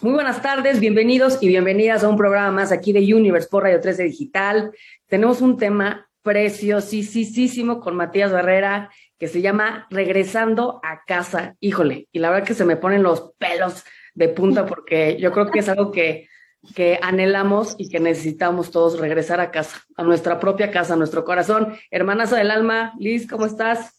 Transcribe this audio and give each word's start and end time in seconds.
Muy 0.00 0.12
buenas 0.12 0.42
tardes, 0.42 0.80
bienvenidos 0.80 1.42
y 1.42 1.48
bienvenidas 1.48 2.04
a 2.04 2.08
un 2.08 2.16
programa 2.16 2.50
más 2.50 2.72
aquí 2.72 2.92
de 2.92 3.14
Universe 3.14 3.48
por 3.50 3.64
Radio 3.64 3.80
13 3.80 4.04
Digital. 4.04 4.72
Tenemos 5.06 5.40
un 5.40 5.56
tema 5.56 6.08
preciosísimo 6.22 7.80
con 7.80 7.96
Matías 7.96 8.32
Barrera 8.32 8.90
que 9.18 9.28
se 9.28 9.40
llama 9.40 9.86
Regresando 9.90 10.80
a 10.84 11.04
casa. 11.04 11.56
Híjole, 11.60 12.08
y 12.12 12.18
la 12.18 12.30
verdad 12.30 12.46
que 12.46 12.54
se 12.54 12.64
me 12.64 12.76
ponen 12.76 13.02
los 13.02 13.32
pelos 13.38 13.84
de 14.14 14.28
punta 14.28 14.66
porque 14.66 15.16
yo 15.18 15.32
creo 15.32 15.50
que 15.50 15.58
es 15.58 15.68
algo 15.68 15.90
que, 15.90 16.28
que 16.74 16.98
anhelamos 17.02 17.74
y 17.78 17.88
que 17.88 17.98
necesitamos 17.98 18.70
todos 18.70 19.00
regresar 19.00 19.40
a 19.40 19.50
casa, 19.50 19.82
a 19.96 20.02
nuestra 20.02 20.38
propia 20.38 20.70
casa, 20.70 20.94
a 20.94 20.96
nuestro 20.96 21.24
corazón. 21.24 21.76
Hermanaza 21.90 22.36
del 22.36 22.50
alma, 22.50 22.92
Liz, 22.98 23.28
¿cómo 23.28 23.46
estás? 23.46 23.97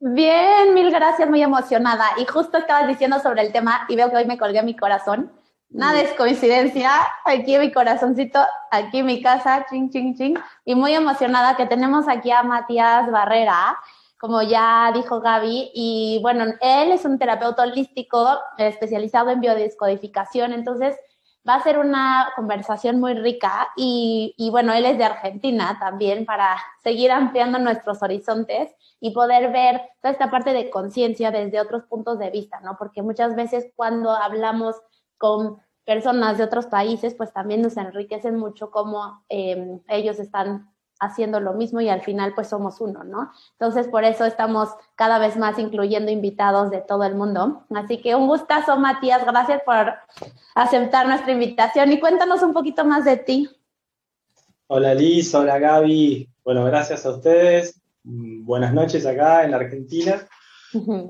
Bien, 0.00 0.74
mil 0.74 0.92
gracias, 0.92 1.28
muy 1.28 1.42
emocionada. 1.42 2.06
Y 2.18 2.24
justo 2.24 2.56
estabas 2.58 2.86
diciendo 2.86 3.18
sobre 3.18 3.42
el 3.42 3.52
tema 3.52 3.84
y 3.88 3.96
veo 3.96 4.10
que 4.10 4.16
hoy 4.16 4.26
me 4.26 4.38
colgué 4.38 4.62
mi 4.62 4.76
corazón. 4.76 5.32
Nada 5.70 6.00
es 6.00 6.14
coincidencia, 6.14 6.92
aquí 7.24 7.58
mi 7.58 7.72
corazoncito, 7.72 8.38
aquí 8.70 9.02
mi 9.02 9.20
casa, 9.20 9.66
ching, 9.68 9.90
ching, 9.90 10.14
ching. 10.16 10.38
Y 10.64 10.76
muy 10.76 10.94
emocionada 10.94 11.56
que 11.56 11.66
tenemos 11.66 12.06
aquí 12.08 12.30
a 12.30 12.44
Matías 12.44 13.10
Barrera, 13.10 13.76
como 14.20 14.40
ya 14.40 14.92
dijo 14.94 15.20
Gaby. 15.20 15.72
Y 15.74 16.20
bueno, 16.22 16.44
él 16.60 16.92
es 16.92 17.04
un 17.04 17.18
terapeuta 17.18 17.64
holístico 17.64 18.38
especializado 18.56 19.30
en 19.30 19.40
biodescodificación, 19.40 20.52
entonces 20.52 20.96
va 21.48 21.54
a 21.54 21.62
ser 21.62 21.78
una 21.78 22.32
conversación 22.36 23.00
muy 23.00 23.14
rica. 23.14 23.68
Y, 23.76 24.34
y 24.36 24.50
bueno, 24.50 24.72
él 24.72 24.84
es 24.84 24.98
de 24.98 25.04
Argentina 25.04 25.78
también 25.80 26.26
para 26.26 26.56
seguir 26.82 27.10
ampliando 27.10 27.58
nuestros 27.58 28.02
horizontes 28.02 28.70
y 29.00 29.12
poder 29.12 29.52
ver 29.52 29.80
toda 30.02 30.12
esta 30.12 30.30
parte 30.30 30.52
de 30.52 30.70
conciencia 30.70 31.30
desde 31.30 31.60
otros 31.60 31.84
puntos 31.84 32.18
de 32.18 32.30
vista, 32.30 32.60
¿no? 32.60 32.76
Porque 32.78 33.02
muchas 33.02 33.34
veces 33.34 33.72
cuando 33.76 34.10
hablamos 34.10 34.76
con 35.16 35.58
personas 35.84 36.36
de 36.36 36.44
otros 36.44 36.66
países, 36.66 37.14
pues 37.14 37.32
también 37.32 37.62
nos 37.62 37.76
enriquecen 37.76 38.36
mucho 38.36 38.70
cómo 38.70 39.24
em, 39.28 39.80
ellos 39.88 40.18
están 40.18 40.70
haciendo 41.00 41.40
lo 41.40 41.52
mismo 41.54 41.80
y 41.80 41.88
al 41.88 42.02
final 42.02 42.34
pues 42.34 42.48
somos 42.48 42.80
uno, 42.80 43.04
¿no? 43.04 43.30
Entonces 43.52 43.88
por 43.88 44.04
eso 44.04 44.24
estamos 44.24 44.68
cada 44.94 45.18
vez 45.18 45.36
más 45.36 45.58
incluyendo 45.58 46.10
invitados 46.10 46.70
de 46.70 46.80
todo 46.80 47.04
el 47.04 47.14
mundo. 47.14 47.64
Así 47.74 47.98
que 47.98 48.14
un 48.14 48.26
gustazo, 48.26 48.76
Matías, 48.78 49.24
gracias 49.24 49.62
por 49.64 49.94
aceptar 50.54 51.06
nuestra 51.06 51.32
invitación 51.32 51.92
y 51.92 52.00
cuéntanos 52.00 52.42
un 52.42 52.52
poquito 52.52 52.84
más 52.84 53.04
de 53.04 53.16
ti. 53.16 53.48
Hola 54.66 54.94
Liz, 54.94 55.34
hola 55.34 55.58
Gaby. 55.58 56.28
Bueno, 56.44 56.64
gracias 56.64 57.06
a 57.06 57.10
ustedes. 57.10 57.80
Buenas 58.02 58.72
noches 58.72 59.06
acá 59.06 59.44
en 59.44 59.50
la 59.50 59.58
Argentina. 59.58 60.26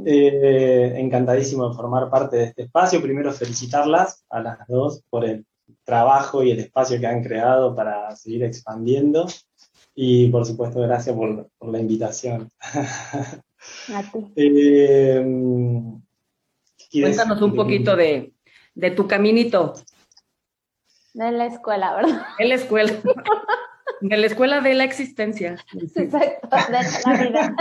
Eh, 0.06 0.94
encantadísimo 0.96 1.68
de 1.68 1.74
formar 1.74 2.08
parte 2.10 2.36
de 2.36 2.44
este 2.44 2.62
espacio. 2.62 3.02
Primero 3.02 3.32
felicitarlas 3.32 4.24
a 4.30 4.40
las 4.40 4.58
dos 4.68 5.02
por 5.10 5.24
el 5.24 5.44
trabajo 5.84 6.42
y 6.42 6.52
el 6.52 6.60
espacio 6.60 7.00
que 7.00 7.06
han 7.06 7.22
creado 7.22 7.74
para 7.74 8.14
seguir 8.14 8.44
expandiendo. 8.44 9.26
Y 10.00 10.28
por 10.28 10.46
supuesto, 10.46 10.80
gracias 10.80 11.16
por, 11.16 11.50
la 11.60 11.80
invitación. 11.80 12.50
Eh, 14.36 15.20
Cuéntanos 16.92 17.42
un 17.42 17.56
poquito 17.56 17.96
de, 17.96 18.32
de 18.74 18.90
tu 18.92 19.08
caminito. 19.08 19.74
De 21.12 21.32
la 21.32 21.46
escuela, 21.46 21.96
¿verdad? 21.96 22.22
En 22.38 22.48
la 22.48 22.54
escuela. 22.54 22.92
De 24.00 24.16
la 24.16 24.26
escuela 24.26 24.60
de 24.60 24.74
la 24.74 24.84
existencia. 24.84 25.58
Exacto, 25.96 26.48
de 26.48 26.72
la 26.72 27.22
vida. 27.24 27.56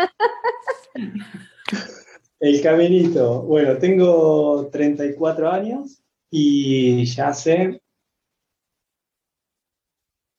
El 2.40 2.62
caminito. 2.62 3.42
Bueno, 3.42 3.80
tengo 3.80 4.70
34 4.72 5.52
años 5.52 6.04
y 6.30 7.04
ya 7.06 7.30
hace 7.30 7.82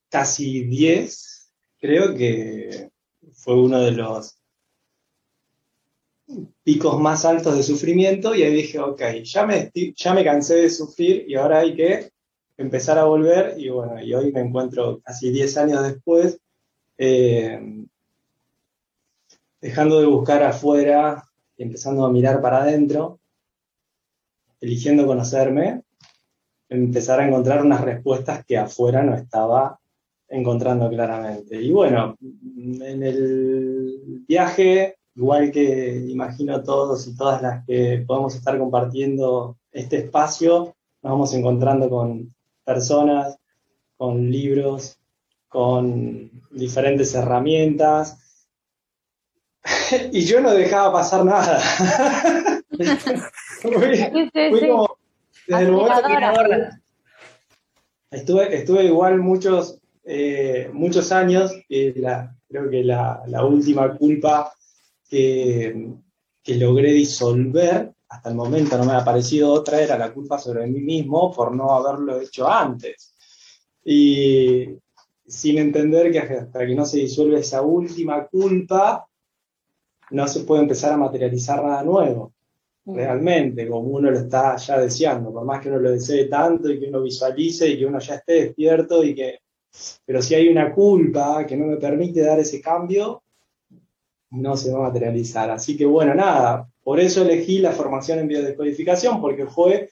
casi 0.08 0.62
10, 0.62 1.37
creo 1.78 2.14
que 2.14 2.90
fue 3.32 3.54
uno 3.54 3.80
de 3.80 3.92
los 3.92 4.38
picos 6.62 7.00
más 7.00 7.24
altos 7.24 7.56
de 7.56 7.62
sufrimiento 7.62 8.34
y 8.34 8.42
ahí 8.42 8.52
dije, 8.52 8.78
ok, 8.78 9.00
ya 9.24 9.46
me, 9.46 9.70
ya 9.96 10.12
me 10.12 10.24
cansé 10.24 10.56
de 10.56 10.70
sufrir 10.70 11.24
y 11.26 11.34
ahora 11.34 11.60
hay 11.60 11.74
que 11.74 12.12
empezar 12.58 12.98
a 12.98 13.04
volver 13.04 13.54
y 13.58 13.70
bueno, 13.70 14.02
y 14.02 14.12
hoy 14.12 14.32
me 14.32 14.40
encuentro 14.40 15.00
casi 15.00 15.30
10 15.30 15.56
años 15.56 15.82
después, 15.84 16.40
eh, 16.98 17.86
dejando 19.60 20.00
de 20.00 20.06
buscar 20.06 20.42
afuera 20.42 21.24
y 21.56 21.62
empezando 21.62 22.04
a 22.04 22.12
mirar 22.12 22.42
para 22.42 22.62
adentro, 22.62 23.20
eligiendo 24.60 25.06
conocerme, 25.06 25.82
empezar 26.68 27.20
a 27.20 27.26
encontrar 27.26 27.64
unas 27.64 27.80
respuestas 27.80 28.44
que 28.44 28.58
afuera 28.58 29.02
no 29.02 29.14
estaba 29.14 29.77
encontrando 30.28 30.88
claramente. 30.88 31.60
Y 31.60 31.70
bueno, 31.70 32.16
en 32.20 33.02
el 33.02 34.24
viaje, 34.26 34.96
igual 35.14 35.50
que 35.50 35.96
imagino 36.08 36.62
todos 36.62 37.06
y 37.06 37.16
todas 37.16 37.42
las 37.42 37.64
que 37.66 38.04
podemos 38.06 38.34
estar 38.34 38.58
compartiendo 38.58 39.56
este 39.72 39.98
espacio, 39.98 40.74
nos 41.02 41.12
vamos 41.12 41.34
encontrando 41.34 41.88
con 41.88 42.34
personas, 42.64 43.38
con 43.96 44.30
libros, 44.30 44.98
con 45.48 46.30
diferentes 46.50 47.14
herramientas. 47.14 48.18
y 50.12 50.24
yo 50.24 50.40
no 50.40 50.52
dejaba 50.52 50.92
pasar 50.92 51.24
nada. 51.24 51.60
estuve, 58.10 58.56
estuve 58.56 58.84
igual 58.84 59.18
muchos, 59.18 59.78
eh, 60.10 60.70
muchos 60.72 61.12
años, 61.12 61.52
la, 61.68 62.34
creo 62.48 62.70
que 62.70 62.82
la, 62.82 63.44
última 63.44 63.94
culpa 63.96 64.52
que, 65.08 65.92
que 66.42 66.54
logré 66.54 66.92
disolver 66.92 67.92
hasta 68.08 68.30
el 68.30 68.34
momento 68.34 68.78
no 68.78 68.84
me 68.84 68.92
ha 68.92 69.04
parecido 69.04 69.52
otra, 69.52 69.82
era 69.82 69.98
la 69.98 70.12
culpa 70.12 70.38
sobre 70.38 70.66
mí 70.66 70.80
mismo 70.80 71.30
por 71.32 71.54
no 71.54 71.72
haberlo 71.72 72.20
hecho 72.20 72.48
antes. 72.48 73.14
Y 73.84 74.68
sin 75.26 75.58
entender 75.58 76.10
que 76.10 76.18
hasta 76.20 76.66
que 76.66 76.74
no 76.74 76.86
se 76.86 77.00
disuelve 77.00 77.40
esa 77.40 77.60
última 77.60 78.26
culpa, 78.26 79.06
no 80.10 80.26
se 80.26 80.40
puede 80.40 80.62
empezar 80.62 80.94
a 80.94 80.96
materializar 80.96 81.62
nada 81.62 81.82
nuevo, 81.82 82.32
mm. 82.86 82.94
realmente, 82.94 83.68
como 83.68 83.88
uno 83.88 84.10
lo 84.10 84.18
está 84.18 84.56
ya 84.56 84.78
deseando, 84.78 85.30
por 85.30 85.44
más 85.44 85.60
que 85.60 85.68
uno 85.68 85.80
lo 85.80 85.90
desee 85.90 86.24
tanto 86.24 86.70
y 86.70 86.80
que 86.80 86.88
uno 86.88 87.02
visualice 87.02 87.68
y 87.68 87.78
que 87.78 87.84
uno 87.84 87.98
ya 87.98 88.14
esté 88.14 88.32
despierto 88.44 89.04
y 89.04 89.14
que... 89.14 89.40
Pero 90.04 90.22
si 90.22 90.34
hay 90.34 90.48
una 90.48 90.72
culpa 90.72 91.46
que 91.46 91.56
no 91.56 91.66
me 91.66 91.76
permite 91.76 92.22
dar 92.22 92.38
ese 92.38 92.60
cambio, 92.60 93.22
no 94.30 94.56
se 94.56 94.72
va 94.72 94.78
a 94.78 94.88
materializar. 94.88 95.50
Así 95.50 95.76
que 95.76 95.86
bueno, 95.86 96.14
nada, 96.14 96.68
por 96.82 97.00
eso 97.00 97.22
elegí 97.22 97.58
la 97.58 97.72
formación 97.72 98.18
en 98.18 98.28
biodescodificación, 98.28 99.20
porque 99.20 99.46
fue 99.46 99.90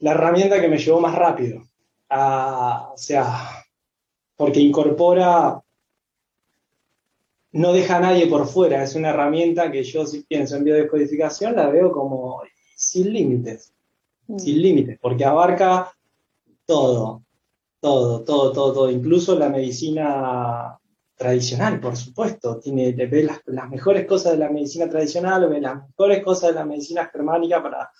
la 0.00 0.12
herramienta 0.12 0.60
que 0.60 0.68
me 0.68 0.78
llevó 0.78 1.00
más 1.00 1.14
rápido. 1.14 1.62
o 2.10 2.96
sea, 2.96 3.64
porque 4.36 4.60
incorpora, 4.60 5.62
no 7.52 7.72
deja 7.72 7.96
a 7.96 8.00
nadie 8.00 8.26
por 8.26 8.46
fuera, 8.46 8.82
es 8.82 8.94
una 8.94 9.10
herramienta 9.10 9.70
que 9.70 9.82
yo 9.82 10.06
si 10.06 10.22
pienso 10.22 10.56
en 10.56 10.64
biodescodificación 10.64 11.56
la 11.56 11.68
veo 11.68 11.90
como 11.90 12.42
sin 12.76 13.12
límites, 13.12 13.72
mm. 14.28 14.38
sin 14.38 14.62
límites, 14.62 14.98
porque 15.00 15.24
abarca 15.24 15.92
todo, 16.66 17.22
todo, 17.80 18.24
todo, 18.24 18.52
todo, 18.52 18.72
todo, 18.72 18.90
incluso 18.90 19.38
la 19.38 19.48
medicina 19.48 20.78
tradicional, 21.18 21.80
por 21.80 21.96
supuesto. 21.96 22.58
Tiene, 22.58 22.92
ve 22.92 23.28
las, 23.46 23.70
mejores 23.70 24.06
cosas 24.06 24.32
de 24.32 24.38
la 24.38 24.50
medicina 24.50 24.88
tradicional, 24.88 25.48
ve 25.48 25.60
las 25.60 25.86
mejores 25.88 26.24
cosas 26.24 26.50
de 26.50 26.54
la 26.54 26.64
medicina 26.64 27.10
germánica 27.12 27.62
para 27.62 27.90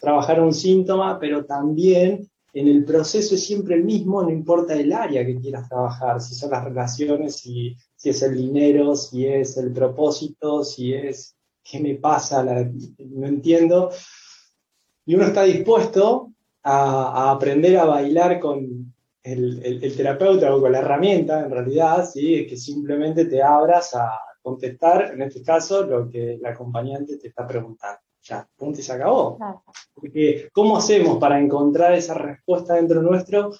trabajar 0.00 0.40
un 0.40 0.52
síntoma, 0.52 1.18
pero 1.18 1.44
también 1.44 2.28
en 2.52 2.68
el 2.68 2.84
proceso 2.84 3.34
es 3.34 3.44
siempre 3.44 3.76
el 3.76 3.84
mismo, 3.84 4.22
no 4.22 4.30
importa 4.30 4.74
el 4.74 4.92
área 4.92 5.24
que 5.24 5.36
quieras 5.36 5.68
trabajar, 5.68 6.20
si 6.20 6.34
son 6.34 6.50
las 6.50 6.64
relaciones, 6.64 7.36
si, 7.36 7.76
si 7.96 8.10
es 8.10 8.22
el 8.22 8.36
dinero, 8.36 8.96
si 8.96 9.26
es 9.26 9.56
el 9.56 9.72
propósito, 9.72 10.64
si 10.64 10.94
es 10.94 11.36
qué 11.62 11.80
me 11.80 11.94
pasa, 11.94 12.44
no 12.44 13.26
entiendo. 13.26 13.90
Y 15.06 15.14
uno 15.14 15.24
está 15.24 15.44
dispuesto 15.44 16.30
a 16.62 17.30
aprender 17.32 17.76
a 17.76 17.84
bailar 17.84 18.40
con, 18.40 18.83
el, 19.24 19.96
terapeuta 19.96 20.54
o 20.54 20.60
con 20.60 20.72
la 20.72 20.78
herramienta, 20.78 21.40
en 21.40 21.50
realidad, 21.50 22.08
¿sí? 22.08 22.34
es 22.34 22.46
que 22.46 22.56
simplemente 22.56 23.24
te 23.24 23.42
abras 23.42 23.94
a 23.94 24.20
contestar, 24.42 25.12
en 25.14 25.22
este 25.22 25.42
caso, 25.42 25.84
lo 25.84 26.08
que 26.08 26.34
el 26.34 26.44
acompañante 26.44 27.16
te 27.16 27.28
está 27.28 27.46
preguntando. 27.46 28.00
Ya, 28.22 28.46
punto 28.56 28.80
y 28.80 28.82
se 28.82 28.92
acabó. 28.92 29.38
Porque, 29.94 30.48
¿cómo 30.52 30.76
hacemos 30.76 31.18
para 31.18 31.38
encontrar 31.38 31.94
esa 31.94 32.14
respuesta 32.14 32.74
dentro 32.74 33.02
nuestro 33.02 33.50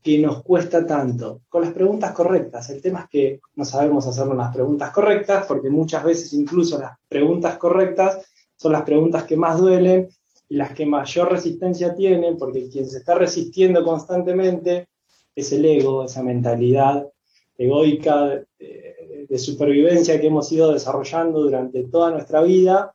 que 0.00 0.18
nos 0.18 0.42
cuesta 0.42 0.84
tanto? 0.84 1.42
Con 1.48 1.62
las 1.62 1.72
preguntas 1.72 2.12
correctas. 2.12 2.70
El 2.70 2.82
tema 2.82 3.00
es 3.00 3.08
que 3.08 3.40
no 3.54 3.64
sabemos 3.64 4.06
hacernos 4.06 4.36
las 4.36 4.52
preguntas 4.52 4.90
correctas, 4.90 5.46
porque 5.46 5.70
muchas 5.70 6.04
veces 6.04 6.32
incluso 6.32 6.78
las 6.78 6.96
preguntas 7.08 7.58
correctas 7.58 8.20
son 8.56 8.72
las 8.72 8.82
preguntas 8.82 9.24
que 9.24 9.36
más 9.36 9.58
duelen 9.58 10.08
y 10.48 10.56
las 10.56 10.72
que 10.72 10.86
mayor 10.86 11.30
resistencia 11.30 11.94
tienen, 11.94 12.36
porque 12.36 12.68
quien 12.68 12.88
se 12.88 12.98
está 12.98 13.14
resistiendo 13.14 13.84
constantemente 13.84 14.88
es 15.34 15.52
el 15.52 15.64
ego, 15.64 16.04
esa 16.04 16.22
mentalidad 16.22 17.08
egoica 17.56 18.26
de, 18.58 19.26
de 19.28 19.38
supervivencia 19.38 20.20
que 20.20 20.26
hemos 20.26 20.50
ido 20.52 20.72
desarrollando 20.72 21.42
durante 21.42 21.84
toda 21.84 22.10
nuestra 22.10 22.42
vida 22.42 22.94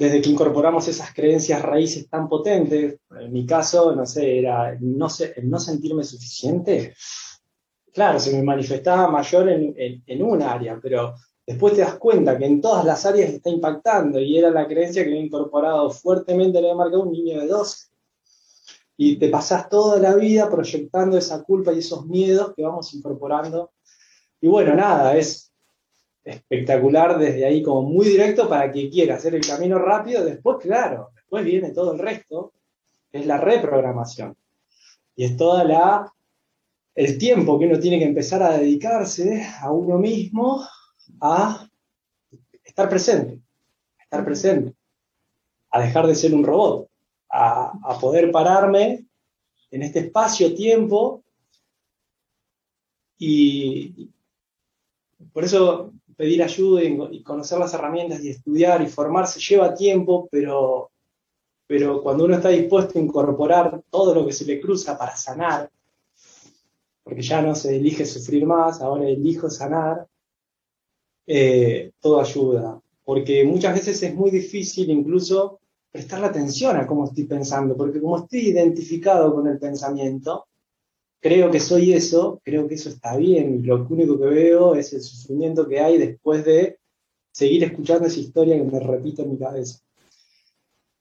desde 0.00 0.22
que 0.22 0.30
incorporamos 0.30 0.88
esas 0.88 1.12
creencias 1.12 1.60
raíces 1.60 2.08
tan 2.08 2.26
potentes, 2.26 3.00
en 3.20 3.30
mi 3.30 3.44
caso, 3.44 3.94
no 3.94 4.06
sé, 4.06 4.38
era 4.38 4.72
el 4.72 4.96
no, 4.96 5.08
no 5.42 5.60
sentirme 5.60 6.04
suficiente, 6.04 6.94
claro, 7.92 8.18
se 8.18 8.34
me 8.34 8.42
manifestaba 8.42 9.08
mayor 9.08 9.50
en, 9.50 10.02
en, 10.06 10.22
un 10.22 10.40
área, 10.40 10.80
pero 10.82 11.16
después 11.46 11.74
te 11.74 11.82
das 11.82 11.98
cuenta 11.98 12.38
que 12.38 12.46
en 12.46 12.62
todas 12.62 12.86
las 12.86 13.04
áreas 13.04 13.28
está 13.28 13.50
impactando 13.50 14.18
y 14.18 14.38
era 14.38 14.48
la 14.50 14.66
creencia 14.66 15.02
que 15.02 15.10
había 15.10 15.22
incorporado 15.22 15.90
fuertemente, 15.90 16.62
le 16.62 16.70
había 16.70 16.78
marcado 16.78 17.02
un 17.02 17.12
niño 17.12 17.38
de 17.38 17.46
12. 17.46 17.89
Y 19.02 19.16
te 19.16 19.30
pasás 19.30 19.70
toda 19.70 19.98
la 19.98 20.14
vida 20.14 20.50
proyectando 20.50 21.16
esa 21.16 21.42
culpa 21.42 21.72
y 21.72 21.78
esos 21.78 22.04
miedos 22.04 22.52
que 22.54 22.62
vamos 22.62 22.92
incorporando. 22.92 23.70
Y 24.42 24.46
bueno, 24.46 24.74
nada, 24.74 25.16
es 25.16 25.50
espectacular 26.22 27.18
desde 27.18 27.46
ahí, 27.46 27.62
como 27.62 27.80
muy 27.80 28.04
directo 28.04 28.46
para 28.46 28.70
quien 28.70 28.90
quiera 28.90 29.14
hacer 29.14 29.34
el 29.34 29.40
camino 29.40 29.78
rápido. 29.78 30.22
Después, 30.22 30.58
claro, 30.60 31.12
después 31.14 31.46
viene 31.46 31.70
todo 31.70 31.94
el 31.94 31.98
resto, 31.98 32.52
es 33.10 33.24
la 33.24 33.38
reprogramación. 33.38 34.36
Y 35.16 35.24
es 35.24 35.34
toda 35.34 35.64
la 35.64 36.12
el 36.94 37.16
tiempo 37.16 37.58
que 37.58 37.64
uno 37.64 37.80
tiene 37.80 38.00
que 38.00 38.04
empezar 38.04 38.42
a 38.42 38.58
dedicarse 38.58 39.46
a 39.62 39.72
uno 39.72 39.96
mismo 39.96 40.62
a 41.22 41.66
estar 42.62 42.86
presente, 42.90 43.40
estar 43.98 44.22
presente, 44.26 44.74
a 45.70 45.80
dejar 45.80 46.06
de 46.06 46.14
ser 46.14 46.34
un 46.34 46.44
robot, 46.44 46.89
a, 47.30 47.98
poder 48.00 48.30
pararme 48.30 49.06
en 49.70 49.82
este 49.82 50.00
espacio-tiempo 50.00 51.22
y 53.18 54.10
por 55.32 55.44
eso 55.44 55.92
pedir 56.16 56.42
ayuda 56.42 56.82
y, 56.82 57.22
conocer 57.22 57.58
las 57.58 57.72
herramientas 57.74 58.22
y 58.24 58.30
estudiar 58.30 58.82
y 58.82 58.88
formarse 58.88 59.40
lleva 59.40 59.74
tiempo, 59.74 60.28
pero, 60.30 60.90
pero 61.66 62.02
cuando 62.02 62.24
uno 62.24 62.36
está 62.36 62.48
dispuesto 62.48 62.98
a 62.98 63.02
incorporar 63.02 63.82
todo 63.90 64.14
lo 64.14 64.26
que 64.26 64.32
se 64.32 64.44
le 64.44 64.60
cruza 64.60 64.98
para 64.98 65.16
sanar, 65.16 65.70
porque 67.02 67.22
ya 67.22 67.40
no 67.40 67.54
se 67.54 67.76
elige 67.76 68.04
sufrir 68.04 68.44
más, 68.44 68.80
ahora 68.80 69.08
elijo 69.08 69.48
sanar, 69.50 70.06
eh, 71.26 71.92
todo 72.00 72.20
ayuda. 72.20 72.80
Porque 73.04 73.44
muchas 73.44 73.74
veces 73.74 74.02
es 74.02 74.14
muy 74.14 74.30
difícil 74.30 74.90
incluso 74.90 75.59
prestar 75.90 76.24
atención 76.24 76.76
a 76.76 76.86
cómo 76.86 77.06
estoy 77.06 77.24
pensando, 77.24 77.76
porque 77.76 78.00
como 78.00 78.18
estoy 78.18 78.48
identificado 78.48 79.34
con 79.34 79.46
el 79.46 79.58
pensamiento, 79.58 80.46
creo 81.20 81.50
que 81.50 81.60
soy 81.60 81.92
eso, 81.92 82.40
creo 82.44 82.66
que 82.66 82.74
eso 82.74 82.88
está 82.88 83.16
bien, 83.16 83.66
lo 83.66 83.86
único 83.88 84.18
que 84.18 84.26
veo 84.26 84.74
es 84.74 84.92
el 84.92 85.02
sufrimiento 85.02 85.66
que 85.68 85.80
hay 85.80 85.98
después 85.98 86.44
de 86.44 86.78
seguir 87.32 87.64
escuchando 87.64 88.06
esa 88.06 88.20
historia 88.20 88.56
que 88.56 88.64
me 88.64 88.80
repito 88.80 89.22
en 89.22 89.32
mi 89.32 89.38
cabeza. 89.38 89.80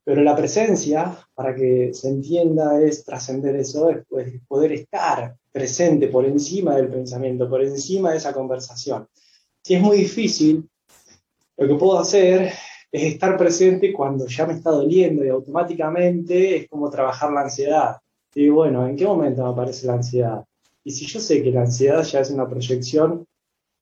Pero 0.04 0.24
la 0.24 0.36
presencia, 0.36 1.18
para 1.36 1.54
que 1.56 1.94
se 1.94 2.10
entienda, 2.10 2.82
es 2.82 3.06
trascender 3.06 3.56
eso, 3.56 3.90
es 3.92 4.42
poder 4.48 4.72
estar 4.72 5.36
presente 5.52 6.08
por 6.08 6.26
encima 6.26 6.76
del 6.76 6.90
pensamiento, 6.90 7.50
por 7.50 7.64
encima 7.64 8.12
de 8.12 8.18
esa 8.18 8.34
conversación. 8.34 9.08
Si 9.64 9.76
es 9.76 9.82
muy 9.82 9.98
difícil, 9.98 10.68
lo 11.58 11.68
que 11.68 11.76
puedo 11.76 12.00
hacer 12.00 12.52
es 12.92 13.04
estar 13.04 13.38
presente 13.38 13.94
cuando 13.94 14.28
ya 14.28 14.46
me 14.46 14.54
está 14.54 14.72
doliendo 14.72 15.24
y 15.24 15.30
automáticamente 15.30 16.58
es 16.58 16.68
como 16.68 16.90
trabajar 16.90 17.32
la 17.32 17.42
ansiedad 17.42 17.98
y 18.36 18.50
bueno, 18.50 18.88
¿en 18.88 18.96
qué 18.96 19.06
momento 19.06 19.44
me 19.44 19.50
aparece 19.50 19.88
la 19.88 19.94
ansiedad? 19.94 20.46
Y 20.84 20.92
si 20.92 21.06
yo 21.06 21.20
sé 21.20 21.42
que 21.42 21.52
la 21.52 21.62
ansiedad 21.62 22.04
ya 22.04 22.20
es 22.20 22.32
una 22.32 22.48
proyección 22.48 23.26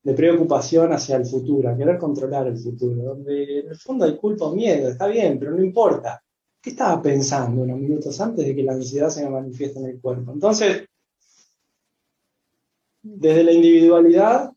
de 0.03 0.13
preocupación 0.13 0.93
hacia 0.93 1.17
el 1.17 1.25
futuro, 1.25 1.75
querer 1.77 1.97
controlar 1.97 2.47
el 2.47 2.57
futuro, 2.57 3.03
donde 3.03 3.59
en 3.59 3.69
el 3.69 3.75
fondo 3.77 4.05
hay 4.05 4.15
culpa 4.15 4.45
o 4.45 4.55
miedo, 4.55 4.89
está 4.89 5.07
bien, 5.07 5.37
pero 5.37 5.51
no 5.51 5.63
importa. 5.63 6.23
¿Qué 6.61 6.71
estaba 6.71 7.01
pensando 7.01 7.61
unos 7.61 7.77
minutos 7.77 8.19
antes 8.21 8.45
de 8.45 8.55
que 8.55 8.63
la 8.63 8.73
ansiedad 8.73 9.09
se 9.09 9.23
me 9.23 9.29
manifieste 9.29 9.79
en 9.79 9.85
el 9.87 9.99
cuerpo? 9.99 10.31
Entonces, 10.31 10.85
desde 13.01 13.43
la 13.43 13.51
individualidad, 13.51 14.51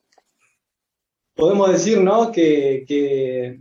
podemos 1.34 1.70
decir 1.70 2.00
¿no? 2.00 2.30
que, 2.30 2.84
que 2.86 3.60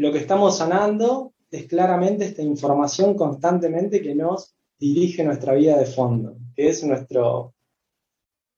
lo 0.00 0.10
que 0.10 0.18
estamos 0.18 0.56
sanando 0.56 1.34
es 1.50 1.66
claramente 1.66 2.24
esta 2.24 2.40
información 2.40 3.14
constantemente 3.14 4.00
que 4.00 4.14
nos 4.14 4.56
dirige 4.78 5.22
nuestra 5.22 5.52
vida 5.52 5.76
de 5.76 5.84
fondo, 5.84 6.38
que 6.56 6.70
es 6.70 6.82
nuestro 6.84 7.52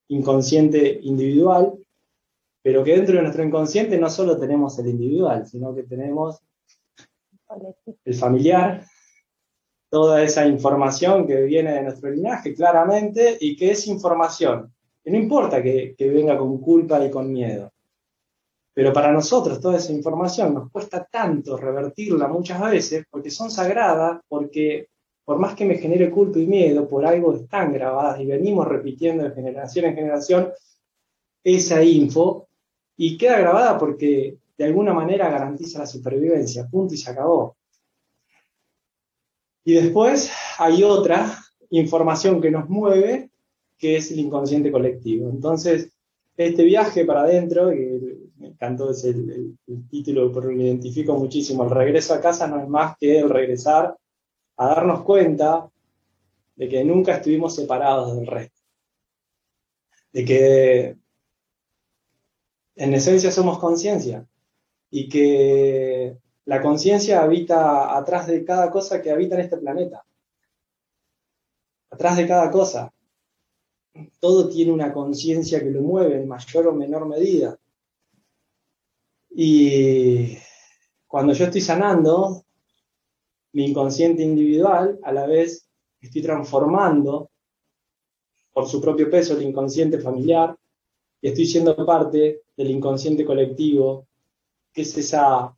inconsciente 0.06 1.00
individual, 1.02 1.74
pero 2.62 2.84
que 2.84 2.94
dentro 2.94 3.16
de 3.16 3.22
nuestro 3.22 3.42
inconsciente 3.42 3.98
no 3.98 4.08
solo 4.08 4.38
tenemos 4.38 4.78
el 4.78 4.86
individual, 4.86 5.44
sino 5.44 5.74
que 5.74 5.82
tenemos 5.82 6.40
el 8.04 8.14
familiar, 8.14 8.86
toda 9.90 10.22
esa 10.22 10.46
información 10.46 11.26
que 11.26 11.42
viene 11.42 11.72
de 11.72 11.82
nuestro 11.82 12.08
linaje 12.08 12.54
claramente 12.54 13.36
y 13.40 13.56
que 13.56 13.72
es 13.72 13.88
información, 13.88 14.72
que 15.02 15.10
no 15.10 15.18
importa 15.18 15.60
que, 15.60 15.96
que 15.98 16.08
venga 16.08 16.38
con 16.38 16.60
culpa 16.60 17.04
y 17.04 17.10
con 17.10 17.32
miedo, 17.32 17.72
pero 18.74 18.92
para 18.92 19.12
nosotros 19.12 19.60
toda 19.60 19.76
esa 19.76 19.92
información 19.92 20.54
nos 20.54 20.70
cuesta 20.70 21.06
tanto 21.10 21.56
revertirla 21.56 22.28
muchas 22.28 22.60
veces 22.60 23.04
porque 23.10 23.30
son 23.30 23.50
sagradas, 23.50 24.20
porque 24.28 24.88
por 25.24 25.38
más 25.38 25.54
que 25.54 25.64
me 25.64 25.76
genere 25.76 26.10
culpa 26.10 26.38
y 26.38 26.46
miedo 26.46 26.88
por 26.88 27.04
algo 27.06 27.34
están 27.34 27.72
grabadas 27.72 28.20
y 28.20 28.26
venimos 28.26 28.66
repitiendo 28.66 29.24
de 29.24 29.34
generación 29.34 29.86
en 29.86 29.94
generación 29.94 30.52
esa 31.44 31.82
info 31.82 32.48
y 32.96 33.16
queda 33.16 33.38
grabada 33.38 33.78
porque 33.78 34.38
de 34.56 34.64
alguna 34.64 34.94
manera 34.94 35.30
garantiza 35.30 35.80
la 35.80 35.86
supervivencia, 35.86 36.68
punto 36.68 36.94
y 36.94 36.98
se 36.98 37.10
acabó. 37.10 37.56
Y 39.64 39.74
después 39.74 40.30
hay 40.58 40.82
otra 40.82 41.38
información 41.70 42.40
que 42.40 42.50
nos 42.50 42.68
mueve, 42.68 43.30
que 43.78 43.96
es 43.96 44.10
el 44.10 44.20
inconsciente 44.20 44.70
colectivo. 44.70 45.30
Entonces, 45.30 45.92
este 46.36 46.64
viaje 46.64 47.04
para 47.04 47.22
adentro, 47.22 47.70
me 48.42 48.48
encantó, 48.48 48.90
es 48.90 49.04
el, 49.04 49.56
el 49.66 49.88
título 49.88 50.32
porque 50.32 50.54
me 50.54 50.64
identifico 50.64 51.16
muchísimo, 51.16 51.62
el 51.62 51.70
regreso 51.70 52.12
a 52.12 52.20
casa 52.20 52.48
no 52.48 52.60
es 52.60 52.68
más 52.68 52.96
que 52.98 53.20
el 53.20 53.30
regresar 53.30 53.96
a 54.56 54.66
darnos 54.66 55.02
cuenta 55.02 55.70
de 56.56 56.68
que 56.68 56.84
nunca 56.84 57.16
estuvimos 57.16 57.54
separados 57.54 58.16
del 58.16 58.26
resto. 58.26 58.60
De 60.12 60.24
que 60.24 60.96
en 62.74 62.94
esencia 62.94 63.30
somos 63.30 63.58
conciencia 63.58 64.26
y 64.90 65.08
que 65.08 66.18
la 66.44 66.60
conciencia 66.60 67.22
habita 67.22 67.96
atrás 67.96 68.26
de 68.26 68.44
cada 68.44 68.70
cosa 68.70 69.00
que 69.00 69.10
habita 69.10 69.36
en 69.36 69.42
este 69.42 69.56
planeta. 69.56 70.04
Atrás 71.90 72.16
de 72.16 72.26
cada 72.26 72.50
cosa. 72.50 72.92
Todo 74.18 74.48
tiene 74.48 74.72
una 74.72 74.92
conciencia 74.92 75.60
que 75.60 75.70
lo 75.70 75.82
mueve 75.82 76.16
en 76.16 76.26
mayor 76.26 76.66
o 76.66 76.72
menor 76.72 77.06
medida. 77.06 77.56
Y 79.34 80.36
cuando 81.06 81.32
yo 81.32 81.46
estoy 81.46 81.60
sanando, 81.60 82.44
mi 83.52 83.66
inconsciente 83.66 84.22
individual, 84.22 84.98
a 85.02 85.12
la 85.12 85.26
vez 85.26 85.68
estoy 86.00 86.22
transformando 86.22 87.30
por 88.52 88.66
su 88.66 88.80
propio 88.80 89.10
peso 89.10 89.34
el 89.34 89.42
inconsciente 89.42 89.98
familiar 89.98 90.56
y 91.20 91.28
estoy 91.28 91.46
siendo 91.46 91.74
parte 91.86 92.42
del 92.56 92.70
inconsciente 92.70 93.24
colectivo, 93.24 94.06
que 94.72 94.82
es 94.82 94.96
esa 94.96 95.56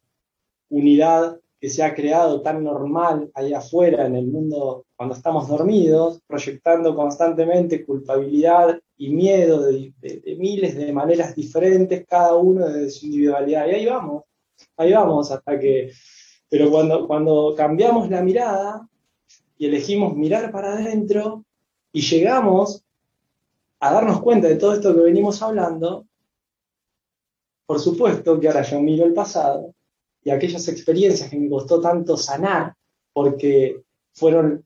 unidad 0.68 1.40
que 1.58 1.70
se 1.70 1.82
ha 1.82 1.94
creado 1.94 2.42
tan 2.42 2.62
normal 2.62 3.30
ahí 3.34 3.54
afuera 3.54 4.06
en 4.06 4.16
el 4.16 4.26
mundo 4.26 4.84
cuando 4.96 5.14
estamos 5.14 5.48
dormidos, 5.48 6.20
proyectando 6.26 6.94
constantemente 6.94 7.84
culpabilidad 7.84 8.78
y 8.96 9.10
miedo 9.10 9.62
de, 9.62 9.92
miles 10.38 10.76
de 10.76 10.92
maneras 10.92 11.34
diferentes, 11.34 12.06
cada 12.06 12.34
uno 12.36 12.68
de 12.68 12.90
su 12.90 13.06
individualidad. 13.06 13.66
Y 13.66 13.70
ahí 13.70 13.86
vamos, 13.86 14.24
ahí 14.76 14.92
vamos 14.92 15.30
hasta 15.30 15.58
que 15.58 15.92
pero 16.54 16.70
cuando, 16.70 17.08
cuando 17.08 17.52
cambiamos 17.56 18.08
la 18.10 18.22
mirada 18.22 18.88
y 19.58 19.66
elegimos 19.66 20.14
mirar 20.14 20.52
para 20.52 20.74
adentro 20.74 21.44
y 21.92 22.00
llegamos 22.00 22.84
a 23.80 23.92
darnos 23.92 24.22
cuenta 24.22 24.46
de 24.46 24.54
todo 24.54 24.74
esto 24.74 24.94
que 24.94 25.00
venimos 25.00 25.42
hablando, 25.42 26.06
por 27.66 27.80
supuesto 27.80 28.38
que 28.38 28.46
ahora 28.46 28.62
yo 28.62 28.80
miro 28.80 29.04
el 29.04 29.14
pasado 29.14 29.74
y 30.22 30.30
aquellas 30.30 30.68
experiencias 30.68 31.28
que 31.28 31.38
me 31.40 31.50
costó 31.50 31.80
tanto 31.80 32.16
sanar, 32.16 32.74
porque 33.12 33.82
fueron 34.12 34.64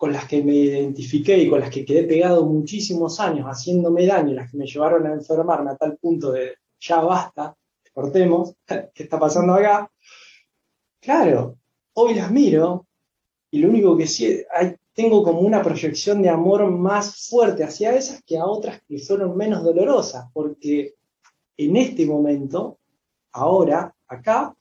con 0.00 0.14
las 0.14 0.26
que 0.26 0.42
me 0.42 0.54
identifiqué 0.54 1.36
y 1.36 1.50
con 1.50 1.60
las 1.60 1.68
que 1.68 1.84
quedé 1.84 2.04
pegado 2.04 2.46
muchísimos 2.46 3.20
años 3.20 3.44
haciéndome 3.44 4.06
daño, 4.06 4.32
las 4.32 4.50
que 4.50 4.56
me 4.56 4.66
llevaron 4.66 5.06
a 5.06 5.12
enfermarme 5.12 5.72
a 5.72 5.76
tal 5.76 5.98
punto 5.98 6.32
de 6.32 6.54
ya 6.80 7.02
basta, 7.02 7.54
cortemos, 7.92 8.54
¿qué 8.66 9.02
está 9.02 9.18
pasando 9.18 9.52
acá? 9.52 9.92
Claro, 11.00 11.58
hoy 11.92 12.14
las 12.14 12.30
miro 12.30 12.86
y 13.50 13.58
lo 13.58 13.68
único 13.68 13.94
que 13.94 14.06
sí, 14.06 14.42
tengo 14.94 15.22
como 15.22 15.40
una 15.40 15.62
proyección 15.62 16.22
de 16.22 16.30
amor 16.30 16.70
más 16.70 17.28
fuerte 17.28 17.62
hacia 17.62 17.94
esas 17.94 18.22
que 18.22 18.38
a 18.38 18.46
otras 18.46 18.80
que 18.88 19.00
fueron 19.00 19.36
menos 19.36 19.62
dolorosas, 19.62 20.30
porque 20.32 20.94
en 21.58 21.76
este 21.76 22.06
momento, 22.06 22.78
ahora, 23.32 23.94
acá, 24.08 24.56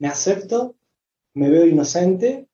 me 0.00 0.08
acepto, 0.08 0.74
me 1.34 1.48
veo 1.50 1.68
inocente 1.68 2.48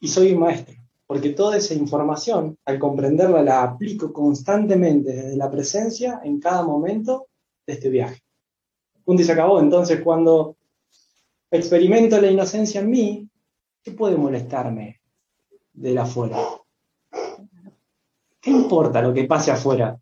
y 0.00 0.08
soy 0.08 0.32
un 0.32 0.40
maestro, 0.40 0.74
porque 1.06 1.30
toda 1.30 1.58
esa 1.58 1.74
información, 1.74 2.56
al 2.64 2.78
comprenderla, 2.78 3.42
la 3.42 3.62
aplico 3.62 4.12
constantemente 4.12 5.12
desde 5.12 5.36
la 5.36 5.50
presencia 5.50 6.20
en 6.24 6.40
cada 6.40 6.64
momento 6.64 7.26
de 7.66 7.74
este 7.74 7.90
viaje. 7.90 8.22
Punto 9.04 9.22
y 9.22 9.24
se 9.24 9.32
acabó. 9.32 9.60
Entonces, 9.60 10.00
cuando 10.02 10.56
experimento 11.50 12.20
la 12.20 12.30
inocencia 12.30 12.80
en 12.80 12.90
mí, 12.90 13.28
¿qué 13.82 13.92
puede 13.92 14.16
molestarme 14.16 15.00
de 15.72 15.94
la 15.94 16.02
afuera? 16.02 16.38
¿Qué 18.40 18.50
importa 18.50 19.02
lo 19.02 19.12
que 19.12 19.24
pase 19.24 19.50
afuera? 19.50 20.00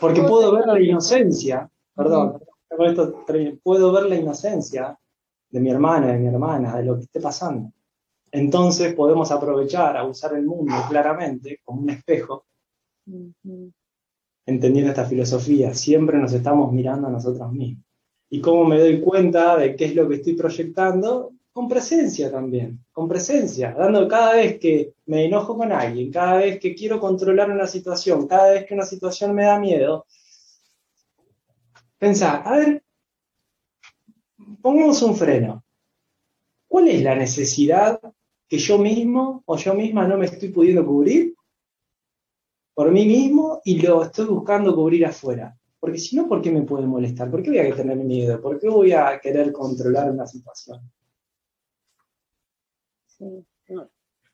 Porque 0.00 0.22
puedo 0.22 0.52
ver 0.52 0.66
la 0.66 0.80
inocencia, 0.80 1.70
perdón, 1.94 2.40
puedo 3.62 3.92
ver 3.92 4.04
la 4.04 4.16
inocencia 4.16 4.98
de 5.54 5.60
mi 5.60 5.70
hermana, 5.70 6.08
de 6.08 6.18
mi 6.18 6.26
hermana, 6.26 6.76
de 6.78 6.84
lo 6.84 6.96
que 6.96 7.02
esté 7.02 7.20
pasando. 7.20 7.70
Entonces 8.32 8.92
podemos 8.92 9.30
aprovechar 9.30 9.96
a 9.96 10.02
usar 10.02 10.34
el 10.34 10.44
mundo 10.44 10.74
claramente 10.88 11.60
como 11.62 11.82
un 11.82 11.90
espejo, 11.90 12.46
entendiendo 14.44 14.90
esta 14.90 15.04
filosofía. 15.04 15.72
Siempre 15.72 16.18
nos 16.18 16.32
estamos 16.32 16.72
mirando 16.72 17.06
a 17.06 17.10
nosotros 17.10 17.52
mismos. 17.52 17.84
¿Y 18.30 18.40
cómo 18.40 18.64
me 18.64 18.80
doy 18.80 19.00
cuenta 19.00 19.56
de 19.56 19.76
qué 19.76 19.84
es 19.84 19.94
lo 19.94 20.08
que 20.08 20.16
estoy 20.16 20.32
proyectando? 20.32 21.30
Con 21.52 21.68
presencia 21.68 22.32
también, 22.32 22.84
con 22.90 23.06
presencia, 23.08 23.76
dando 23.78 24.08
cada 24.08 24.34
vez 24.34 24.58
que 24.58 24.94
me 25.06 25.26
enojo 25.26 25.56
con 25.56 25.70
alguien, 25.70 26.10
cada 26.10 26.38
vez 26.38 26.58
que 26.58 26.74
quiero 26.74 26.98
controlar 26.98 27.48
una 27.48 27.68
situación, 27.68 28.26
cada 28.26 28.50
vez 28.50 28.66
que 28.66 28.74
una 28.74 28.84
situación 28.84 29.36
me 29.36 29.44
da 29.44 29.60
miedo, 29.60 30.04
pensar, 31.96 32.42
a 32.44 32.56
ver, 32.56 32.83
pongamos 34.62 35.02
un 35.02 35.16
freno. 35.16 35.64
¿Cuál 36.68 36.88
es 36.88 37.02
la 37.02 37.14
necesidad 37.14 38.00
que 38.48 38.58
yo 38.58 38.78
mismo 38.78 39.42
o 39.46 39.56
yo 39.56 39.74
misma 39.74 40.06
no 40.06 40.18
me 40.18 40.26
estoy 40.26 40.48
pudiendo 40.48 40.84
cubrir 40.84 41.34
por 42.74 42.90
mí 42.90 43.06
mismo 43.06 43.60
y 43.64 43.80
lo 43.80 44.02
estoy 44.02 44.26
buscando 44.26 44.74
cubrir 44.74 45.06
afuera? 45.06 45.56
Porque 45.78 45.98
si 45.98 46.16
no, 46.16 46.26
¿por 46.26 46.40
qué 46.40 46.50
me 46.50 46.62
puede 46.62 46.86
molestar? 46.86 47.30
¿Por 47.30 47.42
qué 47.42 47.50
voy 47.50 47.58
a 47.58 47.76
tener 47.76 47.96
miedo? 47.98 48.40
¿Por 48.40 48.58
qué 48.58 48.68
voy 48.68 48.92
a 48.92 49.20
querer 49.20 49.52
controlar 49.52 50.10
una 50.10 50.26
situación? 50.26 50.80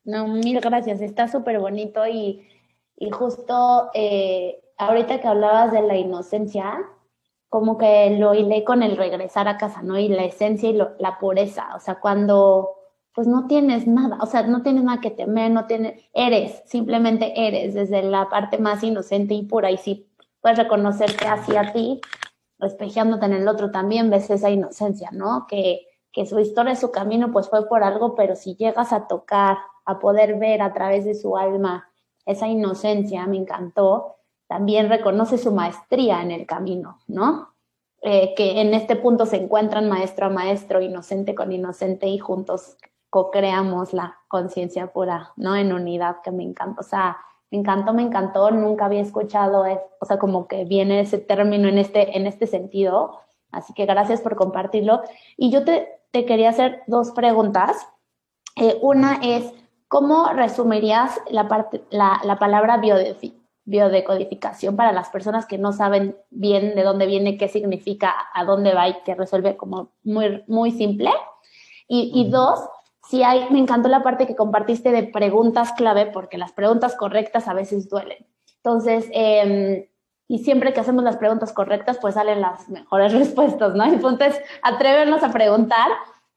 No, 0.03 0.27
mil 0.27 0.59
gracias. 0.59 1.01
Está 1.01 1.27
súper 1.27 1.59
bonito 1.59 2.07
y, 2.07 2.47
justo 3.11 3.89
eh, 3.93 4.61
ahorita 4.77 5.19
que 5.21 5.27
hablabas 5.27 5.71
de 5.71 5.81
la 5.81 5.97
inocencia, 5.97 6.79
como 7.51 7.77
que 7.77 8.11
lo 8.17 8.33
hilé 8.33 8.63
con 8.63 8.81
el 8.81 8.95
regresar 8.95 9.49
a 9.49 9.57
casa, 9.57 9.81
¿no? 9.81 9.99
Y 9.99 10.07
la 10.07 10.23
esencia 10.23 10.69
y 10.69 10.73
la 10.99 11.19
pureza. 11.19 11.75
O 11.75 11.81
sea, 11.81 11.99
cuando 11.99 12.77
pues 13.13 13.27
no 13.27 13.45
tienes 13.45 13.87
nada, 13.87 14.19
o 14.21 14.25
sea, 14.25 14.43
no 14.43 14.61
tienes 14.63 14.85
nada 14.85 15.01
que 15.01 15.11
temer, 15.11 15.51
no 15.51 15.65
tienes, 15.67 16.01
eres, 16.13 16.61
simplemente 16.65 17.33
eres, 17.35 17.73
desde 17.73 18.03
la 18.03 18.29
parte 18.29 18.57
más 18.57 18.81
inocente 18.83 19.33
y 19.33 19.43
pura. 19.43 19.69
Y 19.69 19.75
si 19.75 20.09
puedes 20.39 20.59
reconocerte 20.59 21.27
hacia 21.27 21.73
ti, 21.73 21.99
espejeándote 22.61 23.25
en 23.25 23.33
el 23.33 23.49
otro 23.49 23.69
también, 23.69 24.09
ves 24.09 24.29
esa 24.29 24.49
inocencia, 24.49 25.09
¿no? 25.11 25.45
Que, 25.45 25.81
que 26.13 26.25
su 26.25 26.39
historia, 26.39 26.77
su 26.77 26.89
camino, 26.89 27.33
pues 27.33 27.49
fue 27.49 27.67
por 27.67 27.83
algo, 27.83 28.15
pero 28.15 28.37
si 28.37 28.55
llegas 28.55 28.93
a 28.93 29.07
tocar, 29.07 29.57
a 29.83 29.99
poder 29.99 30.39
ver 30.39 30.61
a 30.61 30.71
través 30.71 31.03
de 31.03 31.15
su 31.15 31.35
alma 31.35 31.89
esa 32.25 32.47
inocencia, 32.47 33.27
me 33.27 33.35
encantó, 33.35 34.15
también 34.51 34.89
reconoce 34.89 35.37
su 35.37 35.53
maestría 35.53 36.21
en 36.21 36.29
el 36.29 36.45
camino, 36.45 36.99
¿no? 37.07 37.53
Eh, 38.01 38.33
que 38.35 38.59
en 38.59 38.73
este 38.73 38.97
punto 38.97 39.25
se 39.25 39.37
encuentran 39.37 39.87
maestro 39.87 40.25
a 40.25 40.29
maestro, 40.29 40.81
inocente 40.81 41.33
con 41.33 41.53
inocente 41.53 42.07
y 42.07 42.19
juntos 42.19 42.75
co-creamos 43.09 43.93
la 43.93 44.17
conciencia 44.27 44.91
pura, 44.91 45.31
¿no? 45.37 45.55
En 45.55 45.71
unidad, 45.71 46.17
que 46.21 46.31
me 46.31 46.43
encanta. 46.43 46.81
O 46.81 46.83
sea, 46.83 47.15
me 47.49 47.59
encantó, 47.59 47.93
me 47.93 48.01
encantó, 48.01 48.51
nunca 48.51 48.87
había 48.87 48.99
escuchado, 48.99 49.63
o 50.01 50.05
sea, 50.05 50.19
como 50.19 50.49
que 50.49 50.65
viene 50.65 50.99
ese 50.99 51.17
término 51.17 51.69
en 51.69 51.77
este, 51.77 52.17
en 52.17 52.27
este 52.27 52.45
sentido, 52.45 53.21
así 53.53 53.73
que 53.73 53.85
gracias 53.85 54.19
por 54.19 54.35
compartirlo. 54.35 55.01
Y 55.37 55.49
yo 55.49 55.63
te, 55.63 55.87
te 56.11 56.25
quería 56.25 56.49
hacer 56.49 56.83
dos 56.87 57.11
preguntas. 57.11 57.77
Eh, 58.57 58.77
una 58.81 59.21
es, 59.23 59.53
¿cómo 59.87 60.33
resumirías 60.33 61.21
la, 61.29 61.47
parte, 61.47 61.85
la, 61.89 62.19
la 62.25 62.37
palabra 62.37 62.79
biodecodificación 63.71 64.75
para 64.75 64.91
las 64.91 65.09
personas 65.09 65.45
que 65.45 65.57
no 65.57 65.71
saben 65.71 66.15
bien 66.29 66.75
de 66.75 66.83
dónde 66.83 67.07
viene, 67.07 67.37
qué 67.37 67.47
significa, 67.47 68.13
a 68.33 68.43
dónde 68.43 68.73
va 68.73 68.89
y 68.89 68.97
qué 69.03 69.15
resuelve 69.15 69.57
como 69.57 69.93
muy, 70.03 70.43
muy 70.47 70.71
simple? 70.71 71.09
Y, 71.87 72.11
y 72.13 72.29
dos, 72.29 72.59
sí 73.09 73.23
hay, 73.23 73.47
me 73.49 73.59
encantó 73.59 73.89
la 73.89 74.03
parte 74.03 74.27
que 74.27 74.35
compartiste 74.35 74.91
de 74.91 75.03
preguntas 75.03 75.71
clave, 75.73 76.05
porque 76.05 76.37
las 76.37 76.51
preguntas 76.51 76.95
correctas 76.95 77.47
a 77.47 77.53
veces 77.53 77.89
duelen. 77.89 78.27
Entonces, 78.57 79.09
em, 79.11 79.85
y 80.27 80.39
siempre 80.39 80.71
que 80.71 80.79
hacemos 80.79 81.03
las 81.03 81.17
preguntas 81.17 81.51
correctas, 81.51 81.97
pues 81.99 82.13
salen 82.13 82.41
las 82.41 82.69
mejores 82.69 83.13
respuestas, 83.19 83.73
¿no? 83.73 83.85
Entonces, 83.85 84.39
atrevernos 84.61 85.23
a 85.23 85.31
preguntar. 85.31 85.89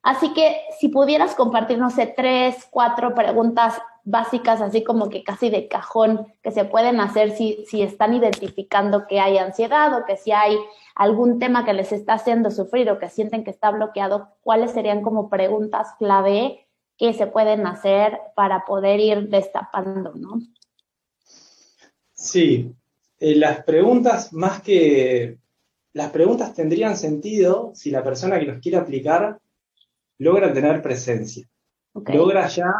Así 0.02 0.32
que 0.34 0.56
si 0.78 0.88
pudieras 0.88 1.34
compartir, 1.34 1.78
no 1.78 1.90
sé, 1.90 2.12
tres, 2.14 2.66
cuatro 2.70 3.14
preguntas 3.14 3.80
básicas, 4.04 4.60
así 4.60 4.84
como 4.84 5.08
que 5.08 5.24
casi 5.24 5.50
de 5.50 5.66
cajón, 5.66 6.26
que 6.42 6.50
se 6.50 6.64
pueden 6.64 7.00
hacer 7.00 7.30
si, 7.36 7.64
si 7.66 7.82
están 7.82 8.14
identificando 8.14 9.06
que 9.06 9.18
hay 9.18 9.38
ansiedad 9.38 9.96
o 9.96 10.04
que 10.04 10.16
si 10.16 10.32
hay 10.32 10.56
algún 10.94 11.38
tema 11.38 11.64
que 11.64 11.72
les 11.72 11.90
está 11.90 12.14
haciendo 12.14 12.50
sufrir 12.50 12.90
o 12.90 12.98
que 12.98 13.08
sienten 13.08 13.44
que 13.44 13.50
está 13.50 13.70
bloqueado, 13.70 14.28
¿cuáles 14.42 14.72
serían 14.72 15.02
como 15.02 15.30
preguntas 15.30 15.88
clave 15.98 16.66
que 16.98 17.12
se 17.14 17.26
pueden 17.26 17.66
hacer 17.66 18.20
para 18.36 18.64
poder 18.64 19.00
ir 19.00 19.28
destapando, 19.28 20.12
¿no? 20.14 20.40
Sí, 22.12 22.72
eh, 23.18 23.34
las 23.36 23.64
preguntas 23.64 24.32
más 24.32 24.62
que... 24.62 25.38
Las 25.92 26.10
preguntas 26.10 26.54
tendrían 26.54 26.96
sentido 26.96 27.70
si 27.74 27.90
la 27.90 28.02
persona 28.02 28.38
que 28.38 28.46
los 28.46 28.58
quiere 28.58 28.78
aplicar 28.78 29.38
logra 30.18 30.52
tener 30.52 30.82
presencia. 30.82 31.48
Logra 31.94 32.48
ya 32.48 32.72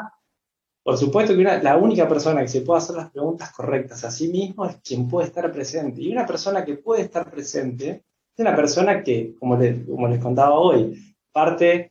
por 0.84 0.98
supuesto 0.98 1.34
que 1.34 1.42
la 1.42 1.78
única 1.78 2.06
persona 2.06 2.42
que 2.42 2.48
se 2.48 2.60
puede 2.60 2.78
hacer 2.78 2.96
las 2.96 3.10
preguntas 3.10 3.50
correctas 3.52 4.04
a 4.04 4.10
sí 4.10 4.28
mismo 4.28 4.66
es 4.66 4.76
quien 4.76 5.08
puede 5.08 5.28
estar 5.28 5.50
presente. 5.50 6.02
Y 6.02 6.12
una 6.12 6.26
persona 6.26 6.62
que 6.62 6.74
puede 6.74 7.00
estar 7.00 7.30
presente 7.30 8.04
es 8.36 8.38
una 8.38 8.54
persona 8.54 9.02
que, 9.02 9.34
como, 9.40 9.56
como 9.56 10.08
les 10.08 10.22
contaba 10.22 10.58
hoy, 10.58 11.16
parte, 11.32 11.90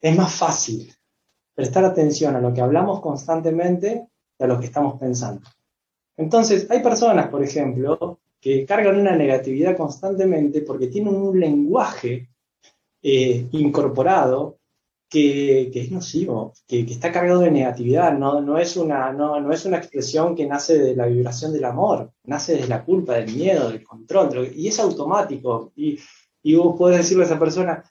es 0.00 0.16
más 0.16 0.34
fácil 0.34 0.92
prestar 1.54 1.84
atención 1.84 2.34
a 2.34 2.40
lo 2.40 2.52
que 2.52 2.60
hablamos 2.60 3.00
constantemente 3.00 4.08
y 4.36 4.42
a 4.42 4.48
lo 4.48 4.58
que 4.58 4.66
estamos 4.66 4.98
pensando. 4.98 5.48
Entonces, 6.16 6.68
hay 6.70 6.82
personas, 6.82 7.28
por 7.28 7.44
ejemplo, 7.44 8.18
que 8.40 8.66
cargan 8.66 8.98
una 8.98 9.14
negatividad 9.14 9.76
constantemente 9.76 10.62
porque 10.62 10.88
tienen 10.88 11.14
un 11.14 11.38
lenguaje 11.38 12.28
eh, 13.02 13.46
incorporado 13.52 14.57
que, 15.08 15.70
es 15.72 15.90
nocivo, 15.90 16.52
que, 16.66 16.80
está 16.80 17.10
cargado 17.10 17.40
de 17.40 17.50
negatividad, 17.50 18.16
no, 18.16 18.40
no, 18.40 18.58
es 18.58 18.76
una, 18.76 19.12
no, 19.12 19.50
es 19.50 19.64
una 19.64 19.78
expresión 19.78 20.34
que 20.34 20.46
nace 20.46 20.78
de 20.78 20.94
la 20.94 21.06
vibración 21.06 21.52
del 21.52 21.64
amor, 21.64 22.12
nace 22.24 22.56
de 22.56 22.68
la 22.68 22.84
culpa, 22.84 23.14
del 23.14 23.34
miedo, 23.34 23.70
del 23.70 23.82
control, 23.82 24.52
y 24.54 24.68
es 24.68 24.78
automático. 24.78 25.72
Y, 25.76 25.98
y 26.42 26.54
vos 26.56 26.76
podés 26.78 26.98
decirle 26.98 27.24
a 27.24 27.26
esa 27.26 27.38
persona, 27.38 27.82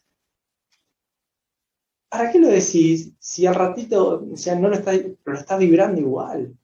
¿para 2.10 2.32
qué 2.32 2.40
lo 2.40 2.48
decís 2.48 3.14
si 3.20 3.46
al 3.46 3.56
ratito, 3.56 4.24
o 4.32 4.38
sea, 4.38 4.56
no 4.56 4.70
lo 4.70 4.76
estás, 4.76 5.00
lo 5.26 5.34
está 5.34 5.58
vibrando 5.58 6.00
igual? 6.00 6.56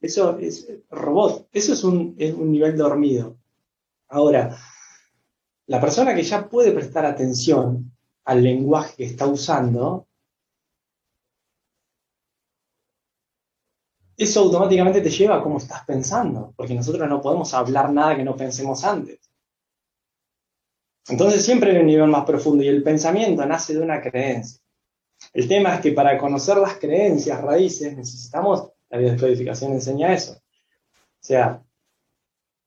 Eso 0.00 0.38
es 0.38 0.68
robot, 0.90 1.48
eso 1.52 1.72
es 1.72 1.84
un, 1.84 2.14
es 2.18 2.34
un 2.34 2.52
nivel 2.52 2.76
dormido. 2.76 3.38
Ahora, 4.08 4.56
la 5.66 5.80
persona 5.80 6.14
que 6.14 6.22
ya 6.22 6.48
puede 6.48 6.72
prestar 6.72 7.04
atención 7.04 7.92
al 8.28 8.42
lenguaje 8.42 8.94
que 8.94 9.04
está 9.04 9.26
usando, 9.26 10.06
eso 14.18 14.40
automáticamente 14.40 15.00
te 15.00 15.08
lleva 15.08 15.36
a 15.36 15.42
cómo 15.42 15.56
estás 15.56 15.86
pensando, 15.86 16.52
porque 16.54 16.74
nosotros 16.74 17.08
no 17.08 17.22
podemos 17.22 17.54
hablar 17.54 17.90
nada 17.90 18.16
que 18.16 18.24
no 18.24 18.36
pensemos 18.36 18.84
antes. 18.84 19.18
Entonces 21.08 21.42
siempre 21.42 21.70
hay 21.70 21.78
un 21.78 21.86
nivel 21.86 22.08
más 22.10 22.26
profundo 22.26 22.62
y 22.62 22.68
el 22.68 22.82
pensamiento 22.82 23.46
nace 23.46 23.72
de 23.72 23.80
una 23.80 24.02
creencia. 24.02 24.60
El 25.32 25.48
tema 25.48 25.76
es 25.76 25.80
que 25.80 25.92
para 25.92 26.18
conocer 26.18 26.58
las 26.58 26.76
creencias 26.76 27.40
raíces 27.40 27.96
necesitamos, 27.96 28.72
la 28.90 28.98
biodescodificación 28.98 29.72
enseña 29.72 30.12
eso. 30.12 30.34
O 30.34 31.22
sea, 31.22 31.64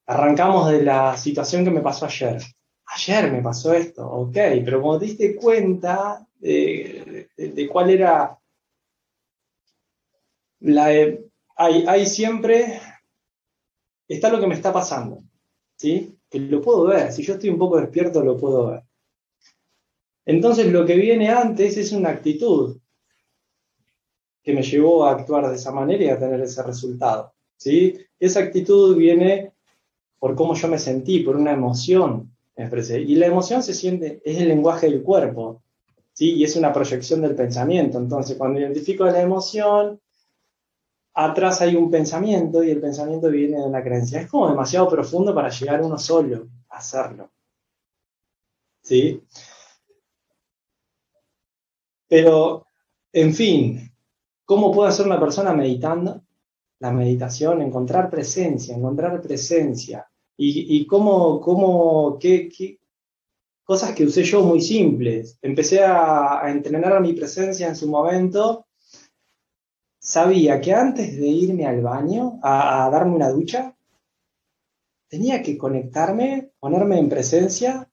arrancamos 0.06 0.72
de 0.72 0.82
la 0.82 1.16
situación 1.16 1.64
que 1.64 1.70
me 1.70 1.82
pasó 1.82 2.06
ayer 2.06 2.42
ayer 2.94 3.32
me 3.32 3.42
pasó 3.42 3.72
esto, 3.72 4.06
ok, 4.06 4.36
pero 4.64 4.82
cuando 4.82 5.00
te 5.00 5.06
diste 5.06 5.36
cuenta, 5.36 6.26
de, 6.38 7.68
cuál 7.70 7.90
era 7.90 8.38
la... 10.60 10.86
Hay, 11.54 11.84
hay 11.86 12.06
siempre, 12.06 12.80
está 14.08 14.30
lo 14.30 14.40
que 14.40 14.46
me 14.46 14.54
está 14.54 14.72
pasando, 14.72 15.22
¿sí? 15.76 16.18
Que 16.28 16.40
lo 16.40 16.60
puedo 16.60 16.84
ver, 16.84 17.12
si 17.12 17.22
yo 17.22 17.34
estoy 17.34 17.50
un 17.50 17.58
poco 17.58 17.78
despierto 17.78 18.22
lo 18.22 18.36
puedo 18.36 18.68
ver. 18.68 18.82
Entonces 20.24 20.72
lo 20.72 20.86
que 20.86 20.96
viene 20.96 21.28
antes 21.28 21.76
es 21.76 21.92
una 21.92 22.10
actitud 22.10 22.78
que 24.42 24.52
me 24.52 24.62
llevó 24.62 25.04
a 25.04 25.12
actuar 25.12 25.48
de 25.48 25.56
esa 25.56 25.72
manera 25.72 26.04
y 26.04 26.08
a 26.08 26.18
tener 26.18 26.40
ese 26.40 26.62
resultado. 26.62 27.34
¿sí? 27.56 27.96
Esa 28.18 28.40
actitud 28.40 28.96
viene 28.96 29.52
por 30.18 30.34
cómo 30.34 30.54
yo 30.54 30.68
me 30.68 30.78
sentí, 30.78 31.20
por 31.20 31.36
una 31.36 31.52
emoción 31.52 32.31
Y 32.56 33.14
la 33.16 33.26
emoción 33.26 33.62
se 33.62 33.74
siente, 33.74 34.20
es 34.24 34.38
el 34.38 34.48
lenguaje 34.48 34.88
del 34.88 35.02
cuerpo, 35.02 35.62
¿sí? 36.12 36.34
y 36.34 36.44
es 36.44 36.54
una 36.56 36.72
proyección 36.72 37.22
del 37.22 37.34
pensamiento. 37.34 37.98
Entonces, 37.98 38.36
cuando 38.36 38.60
identifico 38.60 39.04
la 39.04 39.20
emoción, 39.20 40.00
atrás 41.14 41.60
hay 41.60 41.76
un 41.76 41.90
pensamiento 41.90 42.62
y 42.62 42.70
el 42.70 42.80
pensamiento 42.80 43.28
viene 43.30 43.58
de 43.58 43.64
una 43.64 43.82
creencia. 43.82 44.20
Es 44.20 44.30
como 44.30 44.48
demasiado 44.48 44.88
profundo 44.88 45.34
para 45.34 45.48
llegar 45.48 45.82
uno 45.82 45.98
solo 45.98 46.48
a 46.68 46.76
hacerlo. 46.78 47.30
¿Sí? 48.82 49.22
Pero, 52.08 52.66
en 53.12 53.32
fin, 53.34 53.90
¿cómo 54.44 54.70
puede 54.70 54.90
hacer 54.90 55.06
una 55.06 55.18
persona 55.20 55.54
meditando? 55.54 56.22
La 56.80 56.90
meditación, 56.90 57.62
encontrar 57.62 58.10
presencia, 58.10 58.76
encontrar 58.76 59.22
presencia. 59.22 60.11
Y, 60.36 60.86
cómo, 60.86 61.40
cómo 61.40 62.18
qué, 62.18 62.78
cosas 63.62 63.92
que 63.94 64.04
usé 64.04 64.24
yo 64.24 64.42
muy 64.42 64.60
simples. 64.60 65.38
Empecé 65.40 65.84
a, 65.84 66.42
entrenar 66.46 67.00
mi 67.00 67.12
presencia 67.12 67.68
en 67.68 67.76
su 67.76 67.88
momento. 67.88 68.66
Sabía 70.00 70.60
que 70.60 70.74
antes 70.74 71.16
de 71.16 71.28
irme 71.28 71.66
al 71.66 71.80
baño, 71.80 72.40
a 72.42 72.88
darme 72.90 73.14
una 73.14 73.30
ducha, 73.30 73.76
tenía 75.12 75.42
que 75.42 75.58
conectarme, 75.58 76.52
ponerme 76.58 76.98
en 76.98 77.10
presencia 77.10 77.86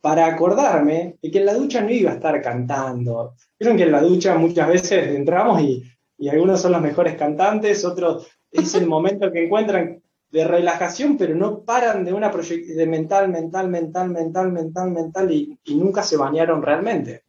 para 0.00 0.24
acordarme 0.26 1.18
de 1.20 1.30
que 1.30 1.38
en 1.38 1.46
la 1.46 1.54
ducha 1.54 1.82
no 1.82 1.90
iba 1.90 2.12
a 2.12 2.14
estar 2.14 2.40
cantando. 2.40 3.34
Vieron 3.58 3.76
que 3.76 3.82
en 3.82 3.92
la 3.92 4.00
ducha 4.00 4.38
muchas 4.38 4.68
veces 4.68 5.08
entramos 5.08 5.60
y, 5.60 5.82
algunos 6.30 6.62
son 6.62 6.72
los 6.72 6.80
mejores 6.80 7.16
cantantes, 7.16 7.84
otros 7.84 8.26
es 8.50 8.74
el 8.74 8.86
momento 8.86 9.30
que 9.30 9.44
encuentran 9.44 10.00
de 10.36 10.44
relajación, 10.44 11.16
pero 11.16 11.34
no 11.34 11.64
paran 11.64 12.04
de 12.04 12.12
una 12.12 12.30
proyección 12.30 12.76
de 12.76 12.86
mental, 12.86 13.30
mental, 13.30 13.70
mental, 13.70 14.10
mental, 14.10 14.52
mental, 14.52 14.90
mental 14.90 15.32
y, 15.32 15.58
nunca 15.74 16.02
se 16.02 16.18
bañaron 16.18 16.60
realmente. 16.60 17.24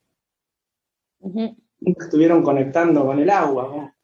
Nunca 1.22 2.04
estuvieron 2.04 2.44
conectando 2.44 3.06
con 3.06 3.18
el 3.20 3.30
agua. 3.30 3.96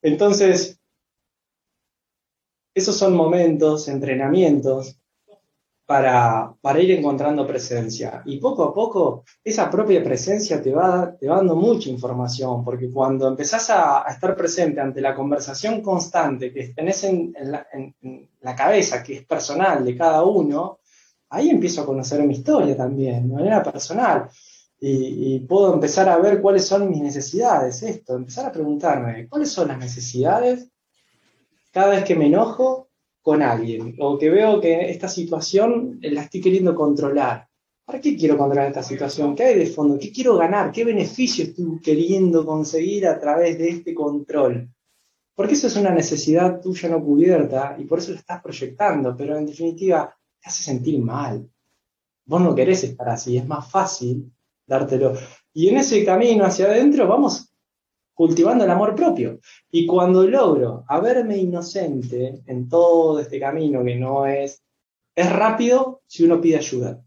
Entonces, 0.00 0.80
esos 2.72 2.96
son 2.96 3.16
momentos, 3.16 3.88
entrenamientos 3.88 5.01
para, 5.92 6.80
ir 6.80 6.92
encontrando 6.92 7.46
presencia. 7.46 8.22
Y 8.24 8.38
poco 8.38 8.64
a 8.64 8.72
poco 8.72 9.24
esa 9.44 9.70
propia 9.70 10.02
presencia 10.02 10.62
te 10.62 10.72
va, 10.72 11.14
te 11.14 11.26
dando 11.26 11.54
mucha 11.54 11.90
información, 11.90 12.64
porque 12.64 12.90
cuando 12.90 13.28
empezás 13.28 13.68
a, 13.68 14.04
estar 14.08 14.34
presente 14.34 14.80
ante 14.80 15.02
la 15.02 15.14
conversación 15.14 15.82
constante 15.82 16.50
que 16.50 16.68
tenés 16.68 17.04
en, 17.04 17.34
la, 17.42 18.56
cabeza, 18.56 19.02
que 19.02 19.16
es 19.18 19.26
personal 19.26 19.84
de 19.84 19.94
cada 19.94 20.24
uno, 20.24 20.78
ahí 21.28 21.50
empiezo 21.50 21.82
a 21.82 21.86
conocer 21.86 22.22
mi 22.22 22.34
historia 22.34 22.74
también, 22.74 23.28
de 23.28 23.34
manera 23.34 23.62
personal. 23.62 24.30
Y, 24.80 25.40
puedo 25.40 25.74
empezar 25.74 26.08
a 26.08 26.16
ver 26.16 26.40
cuáles 26.40 26.66
son 26.66 26.88
mis 26.88 27.02
necesidades, 27.02 27.82
esto, 27.82 28.16
empezar 28.16 28.46
a 28.46 28.52
preguntarme, 28.52 29.28
¿cuáles 29.28 29.52
son 29.52 29.68
las 29.68 29.78
necesidades? 29.78 30.68
Cada 31.70 31.88
vez 31.88 32.04
que 32.04 32.16
me 32.16 32.28
enojo, 32.28 32.88
con 33.22 33.40
alguien 33.40 33.94
o 34.00 34.18
que 34.18 34.28
veo 34.28 34.60
que 34.60 34.90
esta 34.90 35.08
situación 35.08 35.98
la 36.02 36.22
estoy 36.22 36.40
queriendo 36.40 36.74
controlar. 36.74 37.48
¿Para 37.84 38.00
qué 38.00 38.16
quiero 38.16 38.36
controlar 38.36 38.68
esta 38.68 38.82
situación? 38.82 39.34
¿Qué 39.34 39.44
hay 39.44 39.58
de 39.58 39.66
fondo? 39.66 39.98
¿Qué 39.98 40.12
quiero 40.12 40.36
ganar? 40.36 40.72
¿Qué 40.72 40.84
beneficio 40.84 41.44
estoy 41.44 41.80
queriendo 41.80 42.44
conseguir 42.44 43.06
a 43.06 43.18
través 43.18 43.58
de 43.58 43.68
este 43.68 43.94
control? 43.94 44.68
Porque 45.34 45.54
eso 45.54 45.68
es 45.68 45.76
una 45.76 45.90
necesidad 45.90 46.60
tuya 46.60 46.88
no 46.88 47.02
cubierta 47.02 47.76
y 47.78 47.84
por 47.84 47.98
eso 47.98 48.12
lo 48.12 48.18
estás 48.18 48.42
proyectando, 48.42 49.16
pero 49.16 49.38
en 49.38 49.46
definitiva 49.46 50.14
te 50.40 50.48
hace 50.48 50.62
sentir 50.62 50.98
mal. 51.00 51.48
Vos 52.24 52.40
no 52.40 52.54
querés 52.54 52.84
estar 52.84 53.08
así, 53.08 53.36
es 53.36 53.46
más 53.46 53.70
fácil 53.70 54.30
dártelo. 54.66 55.14
Y 55.52 55.68
en 55.68 55.78
ese 55.78 56.04
camino 56.04 56.44
hacia 56.44 56.66
adentro 56.66 57.06
vamos 57.06 57.51
cultivando 58.14 58.64
el 58.64 58.70
amor 58.70 58.94
propio. 58.94 59.40
Y 59.70 59.86
cuando 59.86 60.24
logro 60.24 60.84
haberme 60.88 61.38
inocente 61.38 62.42
en 62.46 62.68
todo 62.68 63.20
este 63.20 63.40
camino 63.40 63.84
que 63.84 63.96
no 63.96 64.26
es, 64.26 64.62
es 65.14 65.32
rápido 65.32 66.02
si 66.06 66.24
uno 66.24 66.40
pide 66.40 66.56
ayuda, 66.56 67.02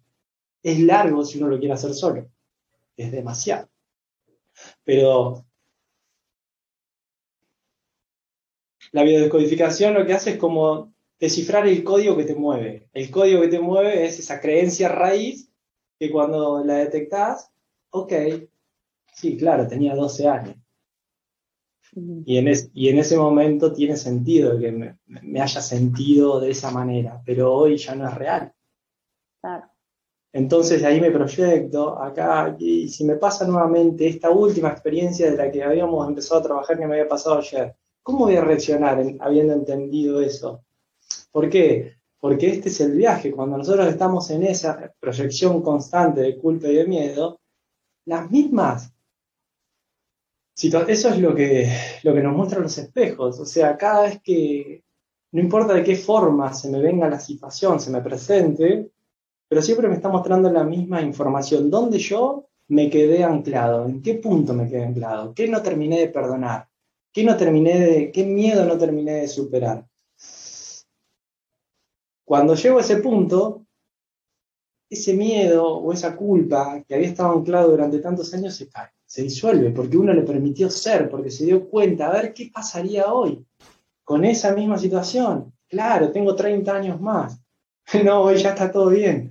es 0.63 0.79
largo 0.79 1.23
si 1.23 1.37
uno 1.37 1.47
lo 1.47 1.59
quiere 1.59 1.73
hacer 1.73 1.93
solo, 1.93 2.27
es 2.97 3.11
demasiado. 3.11 3.69
Pero 4.83 5.45
la 8.91 9.03
biodescodificación 9.03 9.93
lo 9.93 10.05
que 10.05 10.13
hace 10.13 10.31
es 10.31 10.37
como 10.37 10.93
descifrar 11.19 11.67
el 11.67 11.83
código 11.83 12.15
que 12.15 12.23
te 12.23 12.35
mueve. 12.35 12.89
El 12.93 13.11
código 13.11 13.41
que 13.41 13.47
te 13.47 13.59
mueve 13.59 14.05
es 14.05 14.19
esa 14.19 14.39
creencia 14.39 14.89
raíz 14.89 15.49
que 15.99 16.11
cuando 16.11 16.63
la 16.63 16.75
detectás, 16.75 17.51
ok, 17.89 18.13
sí, 19.13 19.37
claro, 19.37 19.67
tenía 19.67 19.95
12 19.95 20.27
años 20.27 20.64
y 21.93 22.37
en, 22.37 22.53
y 22.73 22.89
en 22.89 22.99
ese 22.99 23.17
momento 23.17 23.71
tiene 23.71 23.95
sentido 23.95 24.57
que 24.59 24.71
me, 24.71 25.41
haya 25.41 25.61
sentido 25.61 26.39
de 26.39 26.51
esa 26.51 26.71
manera, 26.71 27.21
pero 27.25 27.53
hoy 27.53 27.77
ya 27.77 27.95
no 27.95 28.07
es 28.07 28.13
real. 28.15 28.53
Entonces 30.33 30.83
ahí 30.83 30.99
me 30.99 31.11
proyecto 31.11 32.01
acá 32.01 32.55
y 32.59 32.89
si 32.89 33.05
me 33.05 33.15
pasa 33.15 33.47
nuevamente 33.47 34.07
esta 34.07 34.29
última 34.29 34.69
experiencia 34.69 35.31
de 35.31 35.37
la 35.37 35.49
que 35.49 35.63
habíamos 35.63 36.07
empezado 36.07 36.41
a 36.41 36.43
trabajar 36.43 36.77
que 36.77 36.85
me 36.85 36.95
había 36.95 37.07
pasado 37.07 37.37
ayer, 37.37 37.75
¿cómo 38.03 38.25
voy 38.25 38.35
a 38.35 38.43
reaccionar 38.43 39.01
habiendo 39.21 39.53
entendido 39.53 40.19
eso? 40.19 40.65
¿Por 41.31 41.49
qué? 41.49 41.93
Porque 42.19 42.47
este 42.47 42.69
es 42.69 42.81
el 42.81 42.97
viaje. 42.97 43.31
Cuando 43.31 43.57
nosotros 43.57 43.87
estamos 43.87 44.29
en 44.31 44.43
esa 44.43 44.93
proyección 44.99 45.61
constante 45.61 46.21
de 46.21 46.37
culpa 46.37 46.67
y 46.67 46.75
de 46.75 46.87
miedo, 46.87 47.39
las 48.05 48.29
mismas 48.29 48.94
eso 50.55 51.09
es 51.09 51.19
lo 51.19 51.35
que, 51.35 51.69
nos 52.03 52.35
muestran 52.35 52.63
los 52.63 52.77
espejos. 52.77 53.39
O 53.39 53.45
sea, 53.45 53.77
cada 53.77 54.03
vez 54.03 54.21
que, 54.23 54.83
no 55.31 55.41
importa 55.41 55.73
de 55.73 55.83
qué 55.83 55.95
forma 55.95 56.53
se 56.53 56.69
me 56.69 56.79
venga 56.79 57.09
la 57.09 57.19
situación, 57.19 57.79
se 57.79 57.91
me 57.91 58.01
presente, 58.01 58.89
pero 59.49 59.61
siempre 59.61 59.89
me 59.89 59.95
está 59.95 60.07
mostrando 60.09 60.49
la 60.49 60.63
misma 60.63 61.01
información. 61.01 61.69
¿Dónde 61.69 61.99
yo 61.99 62.47
me 62.69 62.89
quedé 62.89 63.23
anclado? 63.23 63.85
¿En 63.85 64.01
qué 64.01 64.15
punto 64.15 64.53
me 64.53 64.69
quedé 64.69 64.85
anclado? 64.85 65.33
¿Qué 65.33 65.47
no 65.47 65.61
terminé 65.61 65.99
de 65.99 66.07
perdonar? 66.07 66.67
¿Qué, 67.11 67.23
no 67.23 67.35
terminé 67.35 67.79
de, 67.79 68.11
qué 68.11 68.23
miedo 68.25 68.65
no 68.65 68.77
terminé 68.77 69.13
de 69.13 69.27
superar? 69.27 69.85
Cuando 72.23 72.55
llego 72.55 72.77
a 72.77 72.81
ese 72.81 72.97
punto, 72.97 73.65
ese 74.89 75.13
miedo 75.13 75.67
o 75.67 75.91
esa 75.93 76.15
culpa 76.15 76.81
que 76.87 76.95
había 76.95 77.09
estado 77.09 77.33
anclado 77.33 77.71
durante 77.71 77.99
tantos 77.99 78.33
años 78.33 78.55
se 78.55 78.69
cae 78.69 78.89
se 79.15 79.23
disuelve, 79.23 79.71
porque 79.71 79.95
uno 79.95 80.11
le 80.11 80.23
permitió 80.23 80.69
ser, 80.69 81.09
porque 81.09 81.31
se 81.31 81.45
dio 81.45 81.69
cuenta, 81.69 82.07
a 82.07 82.11
ver 82.11 82.33
qué 82.33 82.51
pasaría 82.53 83.13
hoy 83.13 83.45
con 84.03 84.25
esa 84.25 84.53
misma 84.53 84.77
situación. 84.77 85.53
Claro, 85.69 86.11
tengo 86.11 86.35
30 86.35 86.75
años 86.75 86.99
más. 86.99 87.41
No, 88.03 88.23
hoy 88.23 88.35
ya 88.35 88.49
está 88.49 88.69
todo 88.69 88.89
bien. 88.89 89.29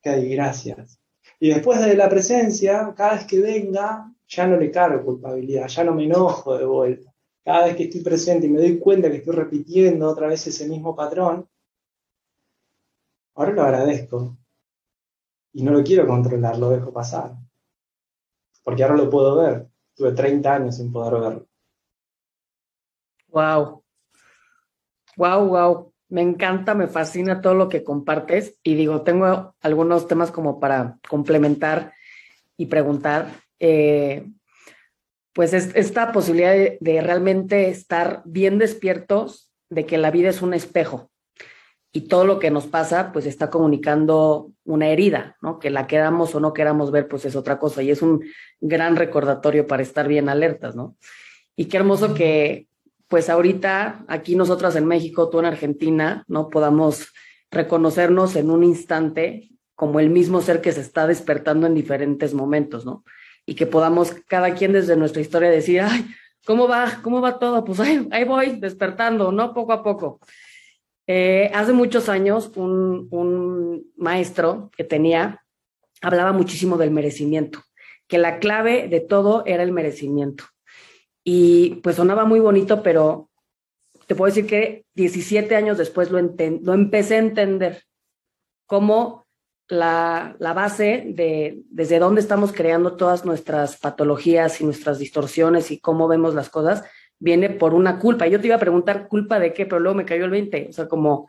Ok, 0.00 0.10
gracias. 0.28 0.98
Y 1.38 1.50
después 1.50 1.78
de 1.78 1.94
la 1.94 2.08
presencia, 2.08 2.92
cada 2.96 3.14
vez 3.14 3.26
que 3.26 3.38
venga, 3.38 4.12
ya 4.26 4.48
no 4.48 4.56
le 4.56 4.72
cargo 4.72 5.04
culpabilidad, 5.04 5.68
ya 5.68 5.84
no 5.84 5.94
me 5.94 6.06
enojo 6.06 6.58
de 6.58 6.64
vuelta. 6.64 7.14
Cada 7.44 7.66
vez 7.66 7.76
que 7.76 7.84
estoy 7.84 8.00
presente 8.00 8.48
y 8.48 8.50
me 8.50 8.58
doy 8.58 8.80
cuenta 8.80 9.08
que 9.08 9.18
estoy 9.18 9.36
repitiendo 9.36 10.10
otra 10.10 10.26
vez 10.26 10.44
ese 10.48 10.66
mismo 10.66 10.96
patrón, 10.96 11.48
ahora 13.36 13.52
lo 13.52 13.62
agradezco. 13.62 14.36
Y 15.52 15.62
no 15.62 15.70
lo 15.70 15.84
quiero 15.84 16.08
controlar, 16.08 16.58
lo 16.58 16.70
dejo 16.70 16.92
pasar 16.92 17.45
porque 18.66 18.82
ahora 18.82 18.96
lo 18.96 19.08
puedo 19.08 19.36
ver. 19.36 19.68
Tuve 19.94 20.10
30 20.10 20.52
años 20.52 20.76
sin 20.76 20.90
poder 20.90 21.20
verlo. 21.20 21.46
Wow. 23.28 23.84
Wow, 25.16 25.46
wow. 25.46 25.92
Me 26.08 26.22
encanta, 26.22 26.74
me 26.74 26.88
fascina 26.88 27.40
todo 27.40 27.54
lo 27.54 27.68
que 27.68 27.84
compartes 27.84 28.58
y 28.64 28.74
digo, 28.74 29.02
tengo 29.02 29.54
algunos 29.60 30.08
temas 30.08 30.32
como 30.32 30.58
para 30.58 30.98
complementar 31.08 31.92
y 32.56 32.66
preguntar. 32.66 33.28
Eh, 33.60 34.28
pues 35.32 35.52
es, 35.52 35.70
esta 35.76 36.10
posibilidad 36.10 36.56
de 36.80 37.00
realmente 37.00 37.68
estar 37.68 38.22
bien 38.24 38.58
despiertos 38.58 39.52
de 39.70 39.86
que 39.86 39.96
la 39.96 40.10
vida 40.10 40.30
es 40.30 40.42
un 40.42 40.54
espejo 40.54 41.08
y 41.96 42.02
todo 42.02 42.26
lo 42.26 42.38
que 42.38 42.50
nos 42.50 42.66
pasa, 42.66 43.10
pues 43.10 43.24
está 43.24 43.48
comunicando 43.48 44.52
una 44.66 44.88
herida, 44.88 45.38
¿no? 45.40 45.58
Que 45.58 45.70
la 45.70 45.86
queramos 45.86 46.34
o 46.34 46.40
no 46.40 46.52
queramos 46.52 46.90
ver, 46.90 47.08
pues 47.08 47.24
es 47.24 47.34
otra 47.36 47.58
cosa 47.58 47.82
y 47.82 47.90
es 47.90 48.02
un 48.02 48.22
gran 48.60 48.96
recordatorio 48.96 49.66
para 49.66 49.82
estar 49.82 50.06
bien 50.06 50.28
alertas, 50.28 50.76
¿no? 50.76 50.94
Y 51.56 51.64
qué 51.64 51.78
hermoso 51.78 52.12
que, 52.12 52.68
pues 53.08 53.30
ahorita, 53.30 54.04
aquí 54.08 54.36
nosotras 54.36 54.76
en 54.76 54.84
México, 54.84 55.30
tú 55.30 55.38
en 55.38 55.46
Argentina, 55.46 56.22
¿no? 56.28 56.50
Podamos 56.50 57.14
reconocernos 57.50 58.36
en 58.36 58.50
un 58.50 58.62
instante 58.62 59.48
como 59.74 59.98
el 59.98 60.10
mismo 60.10 60.42
ser 60.42 60.60
que 60.60 60.72
se 60.72 60.82
está 60.82 61.06
despertando 61.06 61.66
en 61.66 61.72
diferentes 61.72 62.34
momentos, 62.34 62.84
¿no? 62.84 63.04
Y 63.46 63.54
que 63.54 63.64
podamos 63.64 64.12
cada 64.28 64.52
quien 64.52 64.74
desde 64.74 64.96
nuestra 64.96 65.22
historia 65.22 65.48
decir, 65.48 65.80
ay, 65.80 66.06
¿cómo 66.44 66.68
va? 66.68 67.00
¿Cómo 67.02 67.22
va 67.22 67.38
todo? 67.38 67.64
Pues 67.64 67.80
ahí, 67.80 68.06
ahí 68.10 68.24
voy, 68.24 68.60
despertando, 68.60 69.32
¿no? 69.32 69.54
Poco 69.54 69.72
a 69.72 69.82
poco. 69.82 70.20
Eh, 71.06 71.50
hace 71.54 71.72
muchos 71.72 72.08
años, 72.08 72.50
un, 72.56 73.08
un 73.10 73.92
maestro 73.96 74.70
que 74.76 74.84
tenía 74.84 75.42
hablaba 76.02 76.32
muchísimo 76.32 76.76
del 76.76 76.90
merecimiento, 76.90 77.60
que 78.06 78.18
la 78.18 78.38
clave 78.38 78.88
de 78.88 79.00
todo 79.00 79.44
era 79.46 79.62
el 79.62 79.72
merecimiento. 79.72 80.44
Y 81.24 81.76
pues 81.82 81.96
sonaba 81.96 82.24
muy 82.24 82.40
bonito, 82.40 82.82
pero 82.82 83.30
te 84.06 84.14
puedo 84.14 84.32
decir 84.32 84.46
que 84.46 84.84
17 84.94 85.56
años 85.56 85.78
después 85.78 86.10
lo, 86.10 86.20
lo 86.20 86.74
empecé 86.74 87.16
a 87.16 87.20
entender 87.20 87.82
como 88.66 89.26
la, 89.68 90.36
la, 90.38 90.52
base 90.52 91.04
de 91.08 91.62
desde 91.70 91.98
dónde 91.98 92.20
estamos 92.20 92.52
creando 92.52 92.96
todas 92.96 93.24
nuestras 93.24 93.78
patologías 93.78 94.60
y 94.60 94.64
nuestras 94.64 95.00
distorsiones 95.00 95.72
y 95.72 95.80
cómo 95.80 96.06
vemos 96.06 96.34
las 96.34 96.48
cosas, 96.48 96.84
viene 97.18 97.50
por 97.50 97.74
una 97.74 97.98
culpa. 97.98 98.26
Yo 98.26 98.40
te 98.40 98.46
iba 98.46 98.56
a 98.56 98.60
preguntar 98.60 99.08
culpa 99.08 99.38
de 99.38 99.52
qué, 99.52 99.66
pero 99.66 99.80
luego 99.80 99.96
me 99.96 100.04
cayó 100.04 100.24
el 100.24 100.30
20, 100.30 100.68
o 100.70 100.72
sea, 100.72 100.88
como 100.88 101.28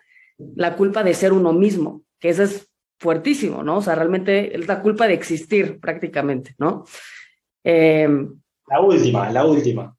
la 0.55 0.75
culpa 0.75 1.03
de 1.03 1.13
ser 1.13 1.33
uno 1.33 1.53
mismo, 1.53 2.03
que 2.19 2.29
eso 2.29 2.43
es 2.43 2.69
fuertísimo, 2.99 3.63
¿no? 3.63 3.77
O 3.77 3.81
sea, 3.81 3.95
realmente 3.95 4.55
es 4.57 4.67
la 4.67 4.81
culpa 4.81 5.07
de 5.07 5.13
existir 5.13 5.79
prácticamente, 5.79 6.55
¿no? 6.57 6.85
Em, 7.63 8.39
la 8.67 8.81
última, 8.81 9.31
la 9.31 9.45
última. 9.45 9.95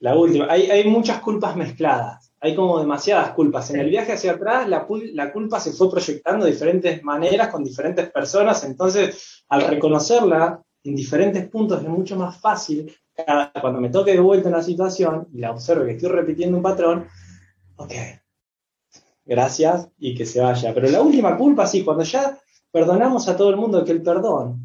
La 0.00 0.16
última. 0.16 0.46
Hay, 0.48 0.70
hay 0.70 0.88
muchas 0.88 1.20
culpas 1.20 1.56
mezcladas 1.56 2.28
hay 2.40 2.54
como 2.54 2.78
demasiadas 2.78 3.32
culpas. 3.32 3.70
En 3.70 3.80
el 3.80 3.90
viaje 3.90 4.12
hacia 4.12 4.32
atrás, 4.32 4.68
la, 4.68 4.86
la, 5.12 5.32
culpa 5.32 5.60
se 5.60 5.72
fue 5.72 5.90
proyectando 5.90 6.44
de 6.44 6.52
diferentes 6.52 7.02
maneras 7.02 7.48
con 7.48 7.64
diferentes 7.64 8.10
personas, 8.10 8.64
entonces 8.64 9.44
al 9.48 9.62
reconocerla 9.62 10.62
en 10.84 10.94
diferentes 10.94 11.48
puntos 11.48 11.82
es 11.82 11.88
mucho 11.88 12.16
más 12.16 12.40
fácil 12.40 12.94
cuando 13.60 13.80
me 13.80 13.90
toque 13.90 14.12
de 14.12 14.20
vuelta 14.20 14.48
una 14.48 14.62
situación 14.62 15.28
y 15.32 15.38
la 15.38 15.50
observo 15.50 15.84
que 15.84 15.92
estoy 15.92 16.10
repitiendo 16.10 16.56
un 16.56 16.62
patrón, 16.62 17.06
ok, 17.76 17.92
gracias 19.24 19.88
y 19.98 20.14
que 20.14 20.26
se 20.26 20.40
vaya. 20.40 20.72
Pero 20.74 20.88
la 20.88 21.02
última 21.02 21.36
culpa, 21.36 21.66
sí, 21.66 21.84
cuando 21.84 22.04
ya 22.04 22.38
perdonamos 22.70 23.28
a 23.28 23.36
todo 23.36 23.50
el 23.50 23.56
mundo 23.56 23.84
que 23.84 23.92
el 23.92 24.02
perdón, 24.02 24.62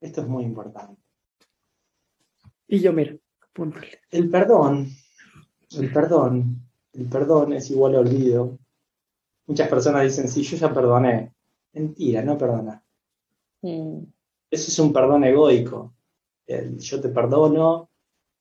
esto 0.00 0.20
es 0.20 0.28
muy 0.28 0.44
importante. 0.44 1.00
Y 2.68 2.80
yo, 2.80 2.92
mira, 2.92 3.14
El 4.10 4.30
perdón, 4.30 4.88
el 5.70 5.92
perdón 5.92 6.64
el 6.94 7.08
perdón 7.08 7.52
es 7.52 7.70
igual 7.70 7.96
a 7.96 8.00
olvido. 8.00 8.58
Muchas 9.46 9.68
personas 9.68 10.04
dicen, 10.04 10.28
sí, 10.28 10.42
yo 10.42 10.56
ya 10.56 10.72
perdoné. 10.72 11.34
Mentira, 11.72 12.22
no 12.22 12.38
perdona. 12.38 12.82
Mm. 13.62 13.98
Eso 14.50 14.68
es 14.70 14.78
un 14.78 14.92
perdón 14.92 15.24
egoico. 15.24 15.94
yo 16.46 17.00
te 17.00 17.08
perdono 17.08 17.90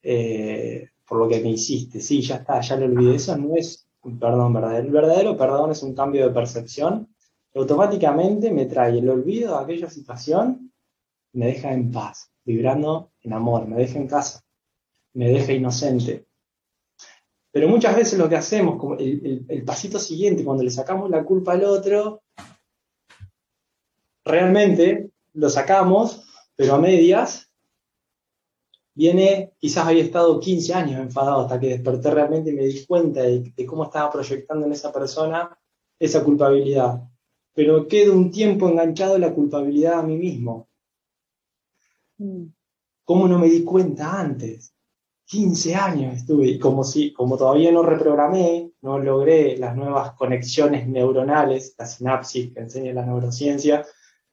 eh, 0.04 0.90
por 1.08 1.18
lo 1.18 1.28
que 1.28 1.42
me 1.42 1.50
hiciste. 1.50 2.00
Sí, 2.02 2.22
ya 2.22 2.36
está, 2.36 2.62
ya 2.62 2.76
lo 2.76 2.86
olvidé. 2.86 3.16
Eso 3.16 3.36
no 3.38 3.56
es 3.56 3.88
un 4.02 4.20
perdón 4.20 4.54
verdadero. 4.54 4.86
El 4.86 4.92
verdadero 4.92 5.38
perdón 5.38 5.72
es 5.72 5.82
un 5.82 5.96
cambio 5.96 6.28
de 6.28 6.34
percepción 6.34 7.08
automáticamente 7.56 8.52
me 8.52 8.66
trae 8.66 9.00
el 9.00 9.10
olvido 9.10 9.58
de 9.58 9.64
aquella 9.64 9.90
situación 9.90 10.72
me 11.34 11.48
deja 11.48 11.74
en 11.74 11.92
paz, 11.92 12.32
vibrando 12.46 13.12
en 13.22 13.34
amor, 13.34 13.68
me 13.68 13.78
deja 13.78 13.98
en 13.98 14.08
casa, 14.08 14.42
me 15.14 15.30
deja 15.30 15.52
inocente. 15.52 16.28
Pero 17.52 17.68
muchas 17.68 17.96
veces 17.96 18.20
lo 18.20 18.30
que 18.30 18.36
hacemos, 18.36 18.78
como 18.80 18.96
el, 18.96 19.64
pasito 19.66 19.98
siguiente, 19.98 20.44
cuando 20.44 20.64
le 20.64 20.70
sacamos 20.70 21.10
la 21.10 21.24
culpa 21.24 21.54
al 21.54 21.64
otro, 21.64 22.22
realmente 24.24 25.10
lo 25.34 25.50
sacamos, 25.50 26.24
pero 26.56 26.76
a 26.76 26.80
medias, 26.80 27.52
viene, 28.94 29.54
quizás 29.58 29.88
había 29.88 30.04
estado 30.04 30.40
15 30.40 30.74
años 30.74 31.00
enfadado 31.00 31.42
hasta 31.42 31.60
que 31.60 31.70
desperté 31.70 32.12
realmente 32.12 32.52
y 32.52 32.54
me 32.54 32.66
di 32.66 32.86
cuenta 32.86 33.22
de, 33.22 33.54
cómo 33.66 33.86
estaba 33.86 34.12
proyectando 34.12 34.66
en 34.66 34.74
esa 34.74 34.92
persona 34.92 35.58
esa 36.00 36.24
culpabilidad. 36.24 37.02
Pero 37.54 37.88
quedo 37.88 38.14
un 38.14 38.32
tiempo 38.32 38.68
enganchado 38.68 39.16
en 39.16 39.22
la 39.22 39.34
culpabilidad 39.34 40.00
a 40.00 40.04
mí 40.04 40.18
mismo. 40.18 40.68
Mm. 42.18 42.46
¿Cómo 43.06 43.28
no 43.28 43.38
me 43.38 43.50
di 43.50 43.64
cuenta 43.64 44.20
antes? 44.20 44.74
15 45.26 45.76
años 45.76 46.16
estuve, 46.16 46.48
y 46.48 46.60
como, 46.60 46.84
si, 46.84 47.14
como 47.14 47.38
todavía 47.38 47.72
no 47.72 47.82
reprogramé, 47.82 48.72
no 48.82 49.00
logré 49.00 49.58
las 49.58 49.76
nuevas 49.76 50.14
conexiones 50.14 50.88
neuronales, 50.88 51.76
la 51.78 51.86
sinapsis 51.86 52.54
que 52.54 52.60
enseña 52.60 52.94
la 52.94 53.06
neurociencia, 53.06 53.86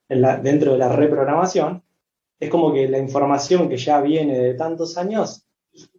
dentro 0.08 0.72
de 0.72 0.78
la 0.78 0.88
reprogramación, 0.88 1.84
es 2.40 2.50
como 2.50 2.72
que 2.72 2.88
la 2.88 2.98
información 2.98 3.68
que 3.68 3.76
ya 3.76 4.00
viene 4.00 4.38
de 4.38 4.54
tantos 4.54 4.96
años 4.96 5.44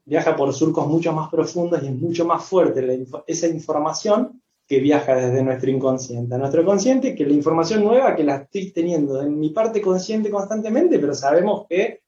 viaja 0.04 0.36
por 0.36 0.54
surcos 0.54 0.88
mucho 0.88 1.14
más 1.14 1.30
profundos 1.30 1.82
y 1.84 1.88
es 1.88 1.96
mucho 1.96 2.26
más 2.26 2.44
fuerte 2.44 3.06
esa 3.28 3.48
información 3.48 4.42
que 4.68 4.80
viaja 4.80 5.16
desde 5.16 5.44
nuestro 5.44 5.70
inconsciente 5.70 6.34
a 6.34 6.38
nuestro 6.38 6.66
consciente, 6.66 7.14
que 7.14 7.26
la 7.26 7.34
información 7.34 7.84
nueva 7.84 8.16
que 8.16 8.24
la 8.24 8.38
estoy 8.38 8.72
teniendo 8.72 9.22
en 9.22 9.40
mi 9.40 9.50
parte 9.50 9.82
consciente 9.82 10.30
constantemente, 10.30 10.98
pero 10.98 11.14
sabemos 11.14 11.68
que 11.70 12.02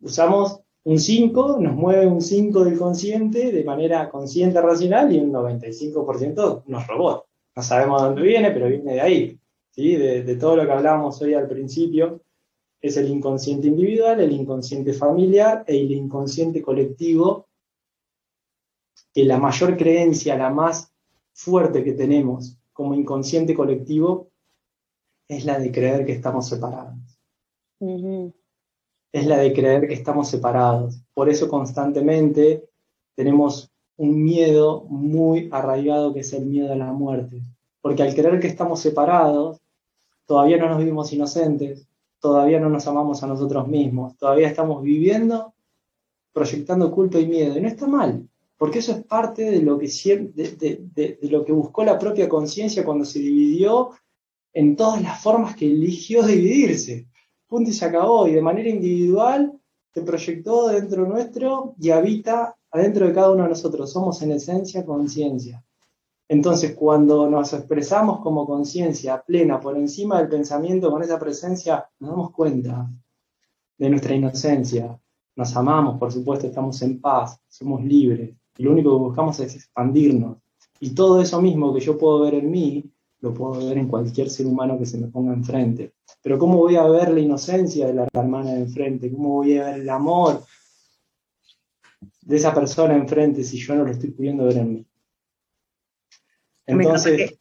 usamos 0.00 0.60
un 0.84 0.98
5 0.98 1.58
nos 1.60 1.74
mueve 1.74 2.06
un 2.06 2.20
5 2.20 2.64
del 2.64 2.78
consciente 2.78 3.52
de 3.52 3.64
manera 3.64 4.10
consciente, 4.10 4.60
racional, 4.60 5.12
y 5.12 5.20
un 5.20 5.32
95% 5.32 6.64
nos 6.66 6.86
robó. 6.88 7.26
No 7.54 7.62
sabemos 7.62 8.02
dónde 8.02 8.22
viene, 8.22 8.50
pero 8.50 8.68
viene 8.68 8.94
de 8.94 9.00
ahí. 9.00 9.38
¿sí? 9.70 9.94
De, 9.96 10.36
todo 10.36 10.56
lo 10.56 10.66
que 10.66 10.72
hablábamos 10.72 11.20
hoy 11.22 11.34
al 11.34 11.46
principio, 11.46 12.20
es 12.82 12.96
el 12.96 13.08
inconsciente 13.08 13.68
individual, 13.68 14.20
el 14.20 14.32
inconsciente 14.32 14.92
familiar 14.92 15.64
e 15.66 15.80
el 15.80 15.92
inconsciente 15.92 16.60
colectivo, 16.60 17.46
que 19.14 19.24
la 19.24 19.38
mayor 19.38 19.76
creencia, 19.76 20.36
la 20.36 20.50
más 20.50 20.92
fuerte 21.32 21.82
que 21.84 21.92
tenemos 21.92 22.58
como 22.72 22.94
inconsciente 22.94 23.54
colectivo, 23.54 24.28
es 25.28 25.44
la 25.44 25.58
de 25.58 25.70
creer 25.72 26.04
que 26.04 26.12
estamos 26.12 26.48
separados 26.48 26.98
es 29.12 29.26
la 29.26 29.38
de 29.38 29.52
creer 29.52 29.86
que 29.86 29.94
estamos 29.94 30.28
separados. 30.28 31.00
Por 31.14 31.28
eso 31.28 31.48
constantemente 31.48 32.64
tenemos 33.14 33.70
un 33.96 34.22
miedo 34.22 34.84
muy 34.84 35.48
arraigado 35.52 36.14
que 36.14 36.20
es 36.20 36.32
el 36.32 36.46
miedo 36.46 36.72
a 36.72 36.76
la 36.76 36.92
muerte. 36.92 37.42
Porque 37.82 38.02
al 38.02 38.14
creer 38.14 38.40
que 38.40 38.46
estamos 38.46 38.80
separados, 38.80 39.60
todavía 40.26 40.56
no 40.56 40.68
nos 40.68 40.78
vivimos 40.78 41.12
inocentes, 41.12 41.86
todavía 42.22 42.60
no 42.60 42.70
nos 42.70 42.86
amamos 42.86 43.22
a 43.22 43.26
nosotros 43.26 43.66
mismos, 43.66 44.16
todavía 44.16 44.48
estamos 44.48 44.82
viviendo 44.82 45.52
proyectando 46.32 46.90
culpa 46.90 47.18
y 47.18 47.26
miedo. 47.26 47.58
Y 47.58 47.60
no 47.60 47.68
está 47.68 47.86
mal, 47.86 48.26
porque 48.56 48.78
eso 48.78 48.92
es 48.92 49.04
parte 49.04 49.42
de 49.50 49.60
lo 49.60 49.76
que, 49.76 49.88
de 50.32 51.18
lo 51.22 51.44
que 51.44 51.52
buscó 51.52 51.84
la 51.84 51.98
propia 51.98 52.28
conciencia 52.28 52.84
cuando 52.84 53.04
se 53.04 53.18
dividió 53.18 53.90
en 54.54 54.76
todas 54.76 55.02
las 55.02 55.20
formas 55.20 55.56
que 55.56 55.66
eligió 55.66 56.22
dividirse 56.22 57.08
punto 57.52 57.70
y 57.70 57.74
se 57.74 57.84
acabó. 57.84 58.26
Y 58.26 58.32
de 58.32 58.40
manera 58.40 58.70
individual 58.70 59.52
se 59.92 60.00
proyectó 60.00 60.68
dentro 60.68 61.06
nuestro 61.06 61.74
y 61.78 61.90
habita 61.90 62.56
adentro 62.70 63.06
de 63.06 63.12
cada 63.12 63.30
uno 63.30 63.42
de 63.42 63.50
nosotros. 63.50 63.92
Somos 63.92 64.22
en 64.22 64.32
esencia 64.32 64.86
conciencia. 64.86 65.62
Entonces, 66.32 66.74
cuando 66.74 67.28
nos 67.28 67.52
expresamos 67.52 68.20
como 68.20 68.46
conciencia 68.46 69.22
plena 69.22 69.60
por 69.60 69.76
encima 69.76 70.16
del 70.16 70.30
pensamiento 70.30 70.90
con 70.90 71.02
esa 71.02 71.18
presencia, 71.18 71.86
nos 72.00 72.08
damos 72.08 72.30
cuenta 72.30 72.90
de 73.76 73.90
nuestra 73.90 74.14
inocencia. 74.14 74.98
Nos 75.36 75.54
amamos, 75.54 75.98
por 75.98 76.10
supuesto, 76.10 76.46
estamos 76.46 76.80
en 76.80 77.02
paz, 77.02 77.38
somos 77.48 77.84
libres. 77.84 78.34
Lo 78.56 78.72
único 78.72 78.92
que 78.92 79.04
buscamos 79.04 79.40
es 79.40 79.56
expandirnos. 79.56 80.38
Y 80.80 80.94
todo 80.94 81.20
eso 81.20 81.42
mismo 81.42 81.74
que 81.74 81.80
yo 81.80 81.98
puedo 81.98 82.20
ver 82.20 82.36
en 82.36 82.50
mí, 82.50 82.90
lo 83.20 83.34
puedo 83.34 83.66
ver 83.66 83.76
en 83.76 83.88
cualquier 83.88 84.30
ser 84.30 84.46
humano 84.46 84.78
que 84.78 84.86
se 84.86 84.96
me 84.96 85.08
ponga 85.08 85.34
enfrente. 85.34 85.92
Pero 86.22 86.38
¿cómo 86.38 86.56
voy 86.56 86.76
a 86.76 86.84
ver 86.84 87.12
la 87.12 87.20
inocencia 87.20 87.88
de 87.88 87.92
la 87.92 88.08
hermana 88.10 88.52
de 88.52 88.60
enfrente? 88.60 89.12
¿Cómo 89.12 89.34
voy 89.34 89.58
a 89.58 89.66
ver 89.66 89.80
el 89.80 89.90
amor 89.90 90.42
de 92.22 92.36
esa 92.36 92.54
persona 92.54 92.96
enfrente 92.96 93.44
si 93.44 93.58
yo 93.58 93.74
no 93.74 93.84
lo 93.84 93.90
estoy 93.90 94.12
pudiendo 94.12 94.44
ver 94.44 94.56
en 94.56 94.72
mí? 94.72 94.86
Entonces, 96.72 97.38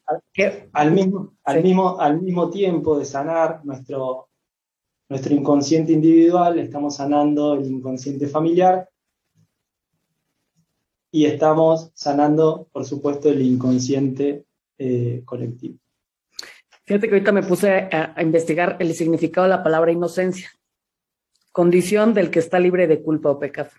al, 0.74 0.91
mismo, 0.91 1.34
al, 1.44 1.63
mismo, 1.63 2.00
al 2.00 2.22
mismo 2.22 2.50
tiempo 2.50 2.98
de 2.98 3.06
sanar 3.06 3.62
nuestro, 3.63 4.30
nuestro 5.10 5.34
inconsciente 5.34 5.94
individual, 5.94 6.60
estamos 6.60 6.96
sanando 6.96 7.56
el 7.56 7.65
inconsciente 7.72 8.28
familiar 8.28 8.89
y 11.12 11.26
estamos 11.26 11.91
sanando, 11.94 12.67
por 12.72 12.86
supuesto, 12.86 13.30
el 13.30 13.41
inconsciente 13.41 14.46
eh, 14.78 15.22
colectivo. 15.26 15.78
Fíjate 16.86 17.08
que 17.08 17.15
ahorita 17.15 17.32
me 17.32 17.44
puse 17.44 17.70
a, 17.70 18.15
investigar 18.22 18.78
el 18.80 18.94
significado 18.94 19.46
de 19.46 19.50
la 19.50 19.63
palabra 19.63 19.91
inocencia. 19.91 20.50
Condición 21.52 22.13
del 22.13 22.32
que 22.32 22.39
está 22.39 22.60
libre 22.60 22.88
de 22.88 23.02
culpa 23.02 23.30
o 23.30 23.39
pecado. 23.39 23.70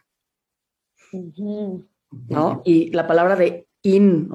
¿No? 2.28 2.62
Y 2.64 2.90
la 2.90 3.06
palabra 3.06 3.36
de 3.36 3.66
in, 3.82 4.30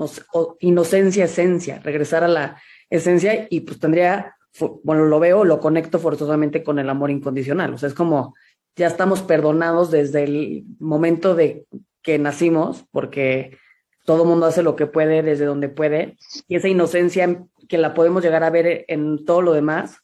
inocencia, 0.60 1.26
esencia, 1.26 1.80
regresar 1.80 2.24
a 2.24 2.28
la 2.28 2.62
esencia 2.90 3.48
y 3.50 3.62
pues 3.62 3.80
tendría, 3.80 4.36
bueno, 4.84 5.06
lo 5.06 5.20
veo, 5.20 5.44
lo 5.44 5.60
conecto 5.60 6.00
forzosamente 6.00 6.64
con 6.64 6.80
el 6.80 6.90
amor 6.90 7.12
incondicional. 7.12 7.74
O 7.74 7.78
sea, 7.78 7.90
es 7.90 7.96
como 7.96 8.36
ya 8.76 8.88
estamos 8.88 9.22
perdonados 9.22 9.90
desde 9.90 10.24
el 10.24 10.66
momento 10.80 11.36
de 11.36 11.66
que 12.04 12.20
nacimos, 12.20 12.86
porque 12.92 13.58
todo 14.06 14.24
mundo 14.24 14.46
hace 14.46 14.64
lo 14.64 14.76
que 14.76 14.86
puede 14.86 15.24
desde 15.24 15.46
donde 15.46 15.68
puede, 15.68 16.18
y 16.48 16.56
esa 16.56 16.70
inocencia 16.70 17.44
que 17.68 17.78
la 17.78 17.94
podemos 17.94 18.24
llegar 18.24 18.44
a 18.44 18.50
ver 18.50 18.86
en 18.88 19.26
todo 19.26 19.42
lo 19.42 19.54
demás, 19.54 19.98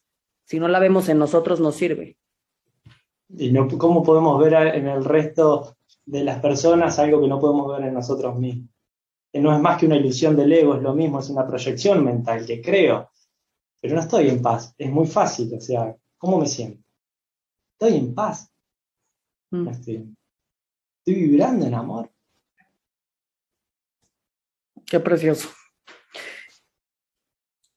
si 0.45 0.59
no 0.59 0.67
la 0.67 0.79
vemos 0.79 1.07
en 1.07 1.19
nosotros, 1.19 1.59
nos 1.59 1.75
sirve. 1.75 2.17
¿Y 3.29 3.51
no, 3.51 3.67
cómo 3.77 4.03
podemos 4.03 4.39
ver 4.39 4.53
en 4.75 4.87
el 4.87 5.05
resto 5.05 5.77
de 6.05 6.23
las 6.23 6.39
personas 6.41 6.99
algo 6.99 7.21
que 7.21 7.27
no 7.27 7.39
podemos 7.39 7.71
ver 7.71 7.87
en 7.87 7.93
nosotros 7.93 8.37
mismos? 8.37 8.72
No 9.33 9.53
es 9.53 9.59
más 9.59 9.79
que 9.79 9.87
una 9.87 9.95
ilusión 9.95 10.35
del 10.35 10.53
ego, 10.53 10.75
es 10.75 10.81
lo 10.81 10.93
mismo, 10.93 11.19
es 11.19 11.29
una 11.29 11.47
proyección 11.47 12.03
mental 12.05 12.45
que 12.45 12.61
creo, 12.61 13.09
pero 13.81 13.95
no 13.95 14.01
estoy 14.01 14.29
en 14.29 14.41
paz. 14.41 14.73
Es 14.77 14.91
muy 14.91 15.07
fácil, 15.07 15.51
o 15.55 15.59
sea, 15.59 15.95
¿cómo 16.17 16.39
me 16.39 16.47
siento? 16.47 16.83
Estoy 17.79 17.97
en 17.97 18.13
paz. 18.13 18.51
Mm. 19.51 19.67
Estoy, 19.67 20.15
estoy 20.99 21.23
vibrando 21.23 21.65
en 21.65 21.73
amor. 21.73 22.11
Qué 24.85 24.99
precioso. 24.99 25.49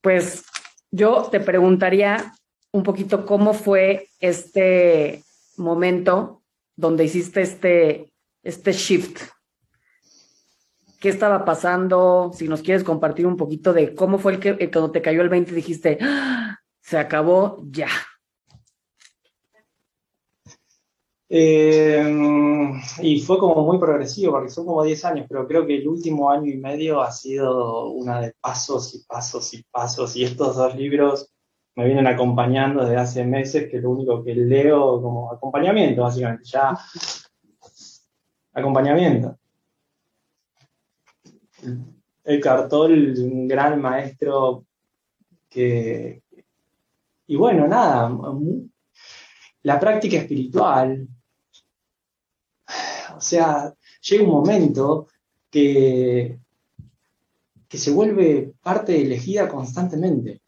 Pues 0.01 0.45
yo 0.91 1.27
te 1.31 1.39
preguntaría 1.39 2.33
un 2.71 2.83
poquito 2.83 3.25
cómo 3.25 3.53
fue 3.53 4.09
este 4.19 5.23
momento 5.57 6.43
donde 6.75 7.05
hiciste 7.05 7.41
este, 7.41 8.13
este 8.43 8.71
shift. 8.71 9.23
¿Qué 10.99 11.09
estaba 11.09 11.45
pasando? 11.45 12.31
Si 12.33 12.47
nos 12.47 12.61
quieres 12.61 12.83
compartir 12.83 13.27
un 13.27 13.37
poquito 13.37 13.71
de 13.73 13.93
cómo 13.93 14.17
fue 14.17 14.33
el 14.33 14.39
que 14.39 14.71
cuando 14.71 14.91
te 14.91 15.01
cayó 15.01 15.21
el 15.21 15.29
20 15.29 15.53
dijiste, 15.53 15.97
¡Ah! 16.01 16.57
se 16.81 16.97
acabó 16.97 17.61
ya. 17.69 17.89
Eh, 21.29 22.71
y 23.01 23.19
fue 23.19 23.37
como 23.37 23.65
muy 23.65 23.77
progresivo, 23.77 24.31
porque 24.31 24.49
son 24.49 24.65
como 24.65 24.83
10 24.83 25.05
años, 25.05 25.25
pero 25.27 25.47
creo 25.47 25.67
que 25.67 25.75
el 25.75 25.87
último 25.87 26.31
año 26.31 26.49
y 26.49 26.57
medio 26.57 27.01
ha 27.01 27.11
sido 27.11 27.89
una 27.89 28.21
de 28.21 28.33
pasos 28.39 28.95
y 28.95 29.03
pasos 29.03 29.53
y 29.53 29.63
pasos, 29.63 30.15
y 30.15 30.23
estos 30.23 30.55
dos 30.55 30.75
libros 30.75 31.29
me 31.75 31.85
vienen 31.85 32.07
acompañando 32.07 32.83
desde 32.83 32.97
hace 32.97 33.23
meses, 33.25 33.69
que 33.69 33.79
lo 33.79 33.91
único 33.91 34.23
que 34.23 34.33
leo 34.33 35.01
como 35.01 35.31
acompañamiento, 35.31 36.01
básicamente, 36.01 36.45
ya 36.45 36.75
acompañamiento. 38.53 39.37
El 42.23 42.41
cartol, 42.41 43.13
un 43.17 43.47
gran 43.47 43.81
maestro 43.81 44.65
que... 45.49 46.21
Y 47.27 47.35
bueno, 47.35 47.67
nada, 47.67 48.09
la 49.63 49.79
práctica 49.79 50.17
espiritual, 50.17 51.07
o 53.15 53.21
sea, 53.21 53.73
llega 54.01 54.23
un 54.23 54.29
momento 54.29 55.07
que, 55.49 56.39
que 57.67 57.77
se 57.77 57.91
vuelve 57.91 58.53
parte 58.61 59.01
elegida 59.01 59.49
constantemente. 59.49 60.41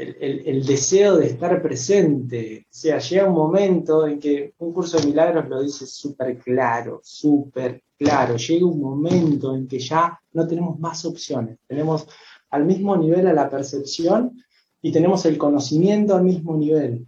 El, 0.00 0.64
deseo 0.64 1.16
de 1.16 1.26
estar 1.26 1.60
presente. 1.62 2.66
O 2.70 2.74
sea, 2.74 2.98
llega 2.98 3.28
un 3.28 3.34
momento 3.34 4.06
en 4.06 4.18
que 4.18 4.54
un 4.58 4.72
curso 4.72 4.98
de 4.98 5.06
milagros 5.06 5.48
lo 5.48 5.62
dice 5.62 5.86
súper 5.86 6.38
claro, 6.38 7.00
súper 7.02 7.82
claro. 7.98 8.36
Llega 8.36 8.66
un 8.66 8.80
momento 8.80 9.54
en 9.54 9.66
que 9.66 9.78
ya 9.78 10.18
no 10.32 10.46
tenemos 10.46 10.78
más 10.78 11.04
opciones. 11.04 11.58
Tenemos 11.66 12.06
al 12.50 12.64
mismo 12.64 12.96
nivel 12.96 13.26
a 13.26 13.32
la 13.32 13.48
percepción 13.48 14.42
y 14.82 14.90
tenemos 14.90 15.24
el 15.26 15.36
conocimiento 15.36 16.16
al 16.16 16.24
mismo 16.24 16.56
nivel. 16.56 17.06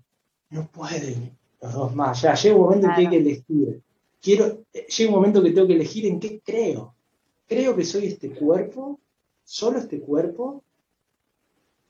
No 0.51 0.67
pueden 0.69 1.37
los 1.61 1.73
dos 1.73 1.95
más. 1.95 2.23
Ya 2.23 2.35
llega 2.35 2.57
un 2.57 2.63
momento 2.63 2.89
en 2.89 2.95
que 2.95 3.01
hay 3.01 3.09
que 3.09 3.17
elegir 3.17 3.83
quiero, 4.23 4.65
llega 4.73 5.11
un 5.11 5.17
momento 5.17 5.43
que 5.43 5.51
tengo 5.51 5.67
que 5.67 5.75
elegir 5.75 6.07
en 6.07 6.21
qué 6.21 6.41
creo. 6.43 6.95
Creo 7.47 7.77
que 7.77 7.85
soy 7.85 8.07
este 8.07 8.31
cuerpo, 8.31 9.01
solo 9.45 9.79
este 9.79 10.01
cuerpo, 10.01 10.65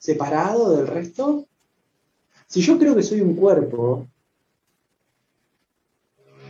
separado 0.03 0.77
del 0.77 0.89
resto. 0.89 1.47
Si 2.49 2.61
yo 2.61 2.77
creo 2.77 2.97
que 2.97 3.05
soy 3.05 3.21
un 3.21 3.37
cuerpo, 3.37 4.05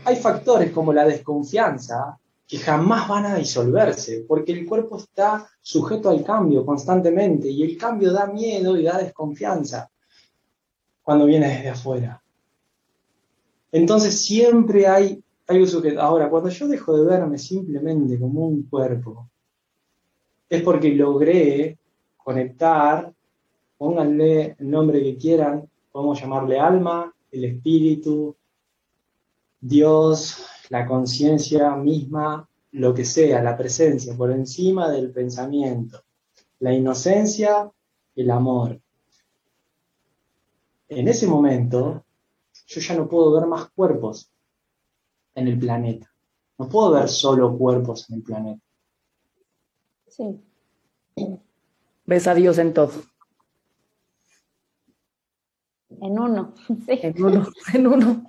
hay 0.05 0.17
factores 0.17 0.73
como 0.73 0.95
la 0.95 1.05
desconfianza 1.05 2.19
que 2.49 2.57
jamás 2.57 3.07
van 3.09 3.27
a 3.27 3.35
disolverse, 3.35 4.25
porque 4.27 4.53
el 4.53 4.67
cuerpo 4.67 4.97
está 4.97 5.47
sujeto 5.61 6.09
al 6.09 6.25
cambio 6.25 6.65
constantemente 6.65 7.49
y 7.49 7.63
el 7.63 7.77
cambio 7.77 8.11
da 8.11 8.27
miedo 8.27 8.75
y 8.79 8.85
da 8.85 8.97
desconfianza 8.97 9.91
cuando 11.03 11.27
viene 11.27 11.49
desde 11.49 11.69
afuera. 11.69 12.23
Entonces 13.71 14.19
siempre 14.19 14.87
hay 14.87 15.23
Ahora, 15.99 16.31
cuando 16.31 16.49
yo 16.49 16.67
dejo 16.67 16.97
de 16.97 17.05
verme 17.05 17.37
simplemente 17.37 18.19
como 18.19 18.47
un 18.47 18.63
cuerpo, 18.63 19.29
es 20.49 20.63
porque 20.63 20.95
logré 20.95 21.77
conectar, 22.17 23.13
pónganle 23.83 24.55
el 24.61 24.71
nombre 24.71 25.03
que 25.03 25.17
quieran, 25.17 25.69
podemos 25.91 26.21
llamarle 26.21 26.61
alma, 26.61 27.13
el 27.33 27.45
espíritu, 27.47 28.37
Dios, 29.61 30.47
la 30.69 30.87
conciencia 30.87 31.75
misma, 31.75 32.49
lo 32.71 32.95
que 32.95 33.05
sea, 33.05 33.43
la 33.43 33.57
presencia, 33.57 34.17
por 34.17 34.31
encima 34.31 34.89
del 34.89 35.11
pensamiento, 35.11 36.01
la 36.61 36.73
inocencia, 36.73 37.73
el 38.15 38.31
amor. 38.31 38.81
En 40.89 41.09
ese 41.09 41.27
momento, 41.27 42.05
yo 42.69 42.81
ya 42.81 42.95
no 42.95 43.09
puedo 43.09 43.33
ver 43.33 43.49
más 43.49 43.69
cuerpos, 43.73 44.31
en 45.35 45.49
el 45.49 45.59
planeta. 45.59 46.09
No 46.57 46.69
puedo 46.69 46.93
ver 46.93 47.09
solo 47.09 47.59
cuerpos 47.59 48.09
en 48.11 48.15
el 48.15 48.23
planeta. 48.23 48.63
Sí. 50.07 50.41
Ves 52.07 52.29
a 52.29 52.35
Dios 52.35 52.59
en 52.59 52.75
todo. 52.75 53.12
En 56.03 56.19
uno, 56.19 56.53
sí. 56.87 57.01
En 57.03 57.25
uno, 57.25 57.47
en 57.73 57.87
uno. 57.87 58.25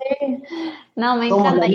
No, 0.96 1.16
me 1.16 1.28
encanta. 1.28 1.66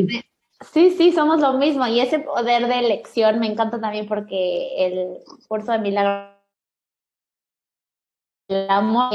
sí, 0.61 0.91
sí, 0.91 1.11
somos 1.11 1.39
lo 1.39 1.53
mismo. 1.53 1.87
Y 1.87 1.99
ese 1.99 2.19
poder 2.19 2.67
de 2.67 2.79
elección 2.79 3.39
me 3.39 3.47
encanta 3.47 3.79
también 3.79 4.07
porque 4.07 4.85
el 4.85 5.17
curso 5.47 5.71
de 5.71 5.79
milagro, 5.79 6.29
el 8.47 8.69
amor 8.69 9.13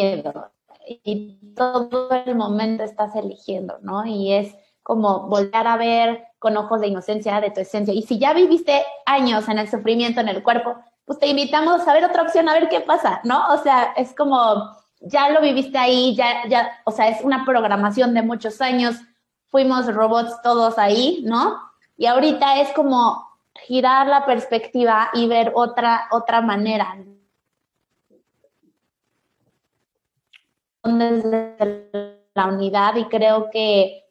y 0.87 1.55
todo 1.55 2.11
el 2.11 2.35
momento 2.35 2.85
estás 2.85 3.15
eligiendo, 3.17 3.79
¿no? 3.83 4.05
Y 4.07 4.33
es 4.33 4.55
como 4.83 5.29
volver 5.29 5.67
a 5.67 5.77
ver 5.77 6.25
con 6.39 6.57
ojos 6.57 6.81
de 6.81 6.89
inocencia 6.89 7.41
de 7.41 7.51
tu 7.51 7.61
esencia. 7.61 7.95
Y 7.95 8.03
si 8.03 8.19
ya 8.19 8.35
viviste 8.35 8.85
años 9.07 9.49
en 9.49 9.59
el 9.59 9.69
sufrimiento 9.69 10.21
en 10.21 10.29
el 10.29 10.43
cuerpo, 10.43 10.77
pues 11.07 11.19
te 11.19 11.27
invitamos 11.27 11.87
a 11.87 11.93
ver 11.93 12.05
otra 12.05 12.23
opción, 12.23 12.49
a 12.49 12.53
ver 12.53 12.69
qué 12.69 12.81
pasa, 12.81 13.21
¿no? 13.25 13.49
O 13.53 13.59
sea, 13.59 13.95
es 13.97 14.15
como, 14.15 14.71
ya 15.05 15.31
lo 15.31 15.41
viviste 15.41 15.79
ahí, 15.79 16.15
ya, 16.15 16.47
ya, 16.49 16.81
o 16.85 16.91
sea, 16.91 17.09
es 17.09 17.23
una 17.23 17.45
programación 17.45 18.15
de 18.15 18.23
muchos 18.23 18.61
años, 18.61 18.97
fuimos 19.49 19.93
robots 19.93 20.41
todos 20.43 20.79
ahí, 20.79 21.23
¿no? 21.25 21.61
Y 21.97 22.07
ahorita 22.07 22.61
es 22.61 22.71
como 22.73 23.29
girar 23.55 24.07
la 24.07 24.27
perspectiva 24.27 25.11
y 25.13 25.29
ver 25.29 25.53
otra, 25.55 26.09
otra 26.11 26.41
manera. 26.41 26.97
Desde 30.83 32.27
la 32.35 32.47
unidad 32.47 32.97
y 32.97 33.05
creo 33.05 33.49
que 33.51 34.05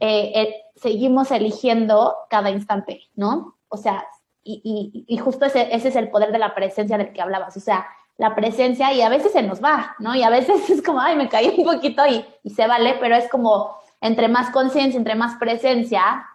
eh, 0.00 0.32
eh, 0.34 0.54
seguimos 0.74 1.30
eligiendo 1.30 2.16
cada 2.28 2.50
instante, 2.50 3.08
¿no? 3.14 3.58
O 3.68 3.76
sea, 3.76 4.06
y, 4.42 5.18
justo 5.22 5.44
ese, 5.44 5.74
ese, 5.74 5.88
es 5.88 5.96
el 5.96 6.10
poder 6.10 6.32
de 6.32 6.38
la 6.38 6.54
presencia 6.54 6.98
del 6.98 7.12
que 7.12 7.20
hablabas, 7.20 7.56
o 7.56 7.60
sea, 7.60 7.86
la 8.20 8.34
presencia 8.34 8.92
y 8.92 9.00
a 9.00 9.08
veces 9.08 9.32
se 9.32 9.42
nos 9.42 9.64
va, 9.64 9.96
¿no? 9.98 10.14
Y 10.14 10.22
a 10.22 10.28
veces 10.28 10.68
es 10.70 10.82
como, 10.82 11.00
ay, 11.00 11.16
me 11.16 11.30
caí 11.30 11.54
un 11.56 11.64
poquito 11.64 12.06
y, 12.06 12.22
y 12.42 12.50
se 12.50 12.66
vale, 12.66 12.96
pero 13.00 13.16
es 13.16 13.28
como, 13.30 13.74
entre 14.02 14.28
más 14.28 14.50
conciencia, 14.50 14.98
entre 14.98 15.14
más 15.14 15.36
presencia, 15.38 16.26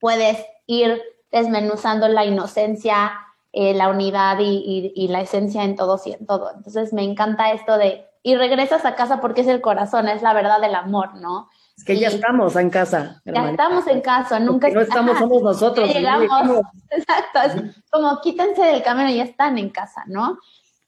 puedes 0.00 0.38
ir 0.66 1.02
desmenuzando 1.30 2.08
la 2.08 2.24
inocencia, 2.24 3.12
eh, 3.52 3.74
la 3.74 3.90
unidad 3.90 4.38
y, 4.40 4.90
y, 4.94 5.08
la 5.08 5.20
esencia 5.20 5.64
en 5.64 5.76
todo 5.76 6.00
y 6.02 6.12
en 6.12 6.26
todo. 6.26 6.50
Entonces 6.56 6.94
me 6.94 7.04
encanta 7.04 7.52
esto 7.52 7.76
de, 7.76 8.06
y 8.22 8.34
regresas 8.34 8.86
a 8.86 8.94
casa 8.94 9.20
porque 9.20 9.42
es 9.42 9.48
el 9.48 9.60
corazón, 9.60 10.08
es 10.08 10.22
la 10.22 10.32
verdad 10.32 10.62
del 10.62 10.74
amor, 10.74 11.14
¿no? 11.16 11.50
Es 11.76 11.84
que 11.84 11.98
ya 11.98 12.08
estamos 12.08 12.56
en 12.56 12.70
casa. 12.70 13.20
Ya 13.26 13.50
estamos 13.50 13.86
en 13.86 14.00
casa, 14.00 14.40
nunca. 14.40 14.70
no 14.70 14.80
estamos, 14.80 15.18
somos 15.18 15.42
nosotros. 15.42 15.92
llegamos. 15.92 16.62
Exacto, 16.90 17.40
es 17.44 17.84
como 17.90 18.18
quítense 18.22 18.62
del 18.62 18.82
camino 18.82 19.10
y 19.10 19.16
ya 19.16 19.24
están 19.24 19.58
en 19.58 19.68
casa, 19.68 20.04
¿no? 20.06 20.38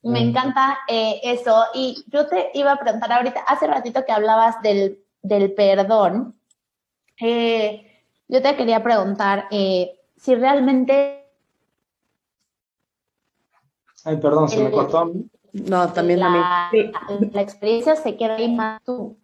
Me 0.03 0.21
encanta 0.21 0.79
eh, 0.89 1.21
eso. 1.23 1.65
Y 1.75 2.05
yo 2.09 2.27
te 2.27 2.51
iba 2.55 2.73
a 2.73 2.79
preguntar 2.79 3.13
ahorita, 3.13 3.41
hace 3.47 3.67
ratito 3.67 4.05
que 4.05 4.13
hablabas 4.13 4.61
del, 4.63 4.99
del 5.23 5.53
perdón, 5.53 6.39
eh, 7.21 8.03
yo 8.29 8.41
te 8.41 8.57
quería 8.57 8.83
preguntar 8.83 9.47
eh, 9.51 9.99
si 10.17 10.35
realmente... 10.35 11.27
Ay, 14.05 14.17
perdón, 14.17 14.49
se 14.49 14.59
me 14.59 14.67
el- 14.67 14.73
cortó 14.73 14.99
a 14.99 15.05
mí. 15.07 15.29
No, 15.53 15.93
también, 15.93 16.21
la, 16.21 16.69
también. 16.71 16.93
Sí. 17.19 17.31
la 17.33 17.43
experiencia 17.43 17.97
se 17.97 18.17
queda 18.17 18.37
ahí 18.37 18.55
más 18.55 18.81
tú. 18.85 19.19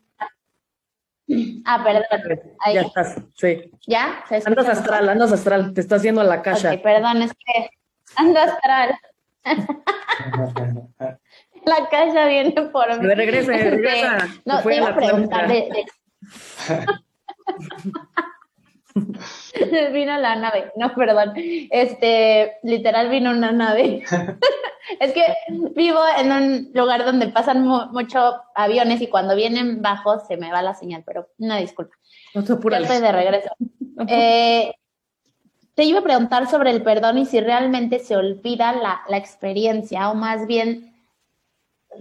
Ah, 1.65 1.83
perdón. 1.83 2.05
Ahí. 2.61 2.75
Ya 2.75 2.81
estás, 2.83 3.17
sí. 3.37 3.71
¿Ya? 3.87 4.23
¿Se 4.29 4.37
escucha 4.39 4.51
Andas 4.51 4.67
mejor? 4.67 4.83
astral, 4.83 5.09
andas 5.09 5.33
astral, 5.33 5.73
te 5.73 5.81
está 5.81 5.97
haciendo 5.97 6.23
la 6.25 6.43
caja. 6.43 6.73
Ok, 6.75 6.83
perdón, 6.83 7.23
es 7.23 7.33
que 7.33 7.71
ando 8.17 8.39
astral. 8.41 8.97
La 11.65 11.89
caja 11.91 12.27
viene 12.29 12.53
por 12.73 12.99
mí. 13.01 13.07
De 13.07 13.15
regresa, 13.15 13.55
Este. 13.55 14.19
No, 14.45 14.63
te 14.63 14.77
iba 14.77 14.89
a 14.89 14.95
preguntar 14.97 15.49
de, 15.49 15.55
de- 15.55 15.85
vino 19.93 20.17
la 20.19 20.37
nave, 20.37 20.73
no, 20.77 20.95
perdón. 20.95 21.33
Este, 21.37 22.55
literal 22.63 23.09
vino 23.11 23.31
una 23.31 23.53
nave. 23.53 24.03
es 25.01 25.13
que 25.13 25.23
vivo 25.75 26.01
en 26.19 26.33
un 26.33 26.71
lugar 26.75 27.05
donde 27.05 27.29
pasan 27.29 27.63
mu- 27.67 27.87
mucho 27.93 28.37
aviones 28.55 29.01
y 29.03 29.09
cuando 29.09 29.35
vienen 29.37 29.83
bajos 29.83 30.27
se 30.27 30.37
me 30.37 30.51
va 30.51 30.63
la 30.63 30.75
señal, 30.75 31.03
pero 31.05 31.29
una 31.39 31.59
disculpa. 31.59 31.95
No 32.35 32.43
Ya 32.43 32.55
estoy 32.79 33.01
de 33.03 33.13
regreso. 33.13 33.51
Eh, 34.09 34.73
te 35.77 35.85
iba 35.85 36.01
a 36.01 36.03
preguntar 36.03 36.49
sobre 36.49 36.71
el 36.71 36.83
perdón 36.83 37.19
y 37.19 37.27
si 37.27 37.39
realmente 37.39 37.99
se 37.99 38.17
olvida 38.17 38.73
la, 38.73 39.19
experiencia 39.19 40.11
o 40.11 40.15
más 40.15 40.47
bien 40.47 40.95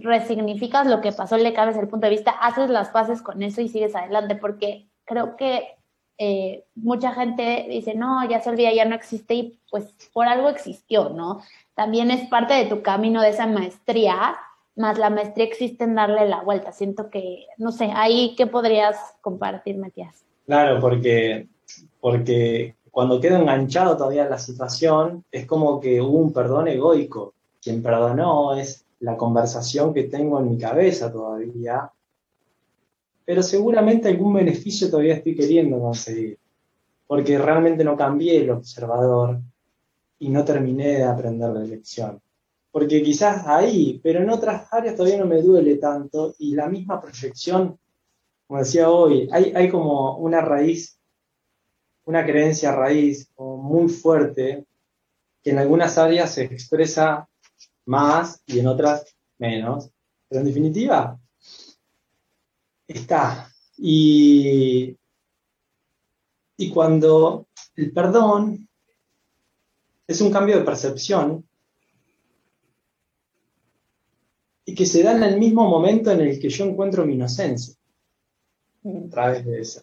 resignificas 0.00 0.86
lo 0.86 1.02
que 1.02 1.12
pasó, 1.12 1.36
le 1.36 1.52
cambias 1.52 1.78
el 1.78 1.86
punto 1.86 2.06
de 2.06 2.12
vista, 2.14 2.30
haces 2.30 2.70
las 2.70 2.88
paces 2.88 3.20
con 3.20 3.42
eso 3.42 3.60
y 3.60 3.68
sigues 3.68 3.94
adelante, 3.94 4.34
porque 4.34 4.88
creo 5.04 5.36
que 5.36 5.76
eh, 6.16 6.64
mucha 6.74 7.12
gente 7.12 7.66
dice, 7.68 7.94
no, 7.94 8.26
ya 8.26 8.40
se 8.40 8.48
olvida, 8.48 8.72
ya 8.72 8.86
no 8.86 8.94
existe 8.94 9.34
y 9.34 9.60
pues 9.70 9.94
por 10.14 10.26
algo 10.26 10.48
existió, 10.48 11.10
¿no? 11.10 11.42
También 11.74 12.10
es 12.10 12.26
parte 12.30 12.54
de 12.54 12.64
tu 12.64 12.80
camino 12.80 13.20
de 13.20 13.28
esa 13.28 13.46
maestría, 13.46 14.38
más 14.74 14.98
la 14.98 15.10
maestría 15.10 15.44
existe 15.44 15.84
en 15.84 15.96
darle 15.96 16.26
la 16.26 16.40
vuelta. 16.40 16.72
Siento 16.72 17.10
que, 17.10 17.46
no 17.58 17.72
sé, 17.72 17.90
ahí, 17.94 18.34
¿qué 18.38 18.46
podrías 18.46 18.96
compartir, 19.20 19.76
Matías? 19.76 20.24
Claro, 20.46 20.80
porque, 20.80 21.48
porque 22.00 22.74
cuando 22.96 23.20
quedo 23.20 23.36
enganchado 23.36 23.94
todavía 23.94 24.22
en 24.22 24.30
la 24.30 24.38
situación, 24.38 25.22
es 25.30 25.44
como 25.44 25.78
que 25.78 26.00
hubo 26.00 26.16
un 26.16 26.32
perdón 26.32 26.68
egoico. 26.68 27.34
Quien 27.60 27.82
perdonó 27.82 28.56
es 28.56 28.86
la 29.00 29.18
conversación 29.18 29.92
que 29.92 30.04
tengo 30.04 30.40
en 30.40 30.48
mi 30.48 30.56
cabeza 30.56 31.12
todavía, 31.12 31.92
pero 33.26 33.42
seguramente 33.42 34.08
algún 34.08 34.32
beneficio 34.32 34.88
todavía 34.88 35.16
estoy 35.16 35.36
queriendo 35.36 35.78
conseguir, 35.78 36.38
porque 37.06 37.36
realmente 37.36 37.84
no 37.84 37.98
cambié 37.98 38.38
el 38.38 38.48
observador 38.48 39.40
y 40.18 40.30
no 40.30 40.42
terminé 40.42 40.96
de 40.96 41.04
aprender 41.04 41.50
la 41.50 41.64
lección. 41.64 42.18
Porque 42.72 43.02
quizás 43.02 43.46
ahí, 43.46 44.00
pero 44.02 44.22
en 44.22 44.30
otras 44.30 44.72
áreas 44.72 44.96
todavía 44.96 45.18
no 45.18 45.26
me 45.26 45.42
duele 45.42 45.76
tanto 45.76 46.34
y 46.38 46.54
la 46.54 46.66
misma 46.66 46.98
proyección 46.98 47.78
como 48.46 48.60
decía 48.60 48.90
hoy, 48.90 49.28
hay, 49.32 49.52
hay 49.56 49.68
como 49.68 50.18
una 50.18 50.40
raíz, 50.40 50.95
una 52.06 52.24
creencia 52.24 52.72
raíz 52.72 53.30
muy 53.36 53.88
fuerte 53.88 54.64
que 55.42 55.50
en 55.50 55.58
algunas 55.58 55.98
áreas 55.98 56.32
se 56.32 56.44
expresa 56.44 57.28
más 57.84 58.42
y 58.46 58.60
en 58.60 58.68
otras 58.68 59.14
menos, 59.38 59.90
pero 60.28 60.40
en 60.40 60.46
definitiva 60.46 61.18
está. 62.86 63.52
Y, 63.76 64.96
y 66.56 66.70
cuando 66.70 67.48
el 67.74 67.92
perdón 67.92 68.68
es 70.06 70.20
un 70.20 70.30
cambio 70.30 70.58
de 70.58 70.64
percepción 70.64 71.44
y 74.64 74.74
que 74.74 74.86
se 74.86 75.02
da 75.02 75.16
en 75.16 75.24
el 75.24 75.38
mismo 75.38 75.68
momento 75.68 76.12
en 76.12 76.20
el 76.20 76.40
que 76.40 76.48
yo 76.48 76.64
encuentro 76.64 77.04
mi 77.04 77.14
inocencia 77.14 77.74
a 78.84 79.10
través 79.10 79.44
de 79.44 79.60
eso. 79.60 79.82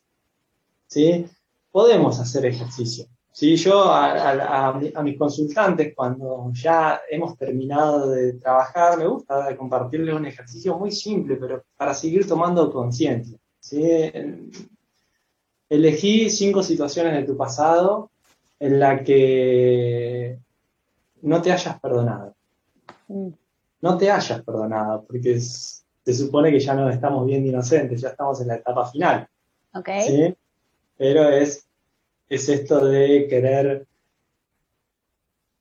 ¿Sí? 0.87 1.25
Podemos 1.73 2.19
hacer 2.19 2.45
ejercicio. 2.45 3.05
¿Sí? 3.31 3.55
Yo 3.55 3.85
a, 3.85 4.11
a- 4.11 4.67
a 4.69 4.73
mi- 4.79 4.91
a 4.93 5.01
mis 5.01 5.17
consultantes, 5.17 5.93
cuando 5.95 6.51
ya 6.53 7.01
hemos 7.09 7.35
terminado 7.35 8.11
de 8.11 8.33
trabajar, 8.33 8.95
me 8.99 9.07
gusta 9.07 9.57
compartirles 9.57 10.13
un 10.13 10.27
ejercicio 10.27 10.77
muy 10.77 10.91
simple, 10.91 11.35
pero 11.37 11.63
para 11.75 11.95
seguir 11.95 12.27
tomando 12.27 12.71
conciencia. 12.71 13.39
¿sí? 13.59 13.81
Elegí 15.69 16.29
cinco 16.29 16.61
situaciones 16.61 17.13
de 17.13 17.23
tu 17.23 17.35
pasado 17.35 18.11
en 18.59 18.79
la 18.79 19.03
que 19.03 20.37
no 21.23 21.41
te 21.41 21.51
hayas 21.51 21.79
perdonado. 21.79 22.35
No 23.81 23.97
te 23.97 24.11
hayas 24.11 24.41
perdonado, 24.43 25.05
porque 25.07 25.33
es- 25.33 25.83
se 26.05 26.13
supone 26.13 26.51
que 26.51 26.59
ya 26.59 26.75
no 26.75 26.87
estamos 26.89 27.25
bien 27.25 27.41
de 27.43 27.49
inocentes, 27.49 27.99
ya 28.01 28.09
estamos 28.09 28.39
en 28.41 28.47
la 28.49 28.55
etapa 28.55 28.85
final. 28.85 29.27
¿Ok? 29.73 29.89
¿sí? 30.05 30.35
Pero 31.03 31.27
es, 31.27 31.67
es 32.29 32.47
esto 32.47 32.85
de 32.85 33.27
querer 33.27 33.85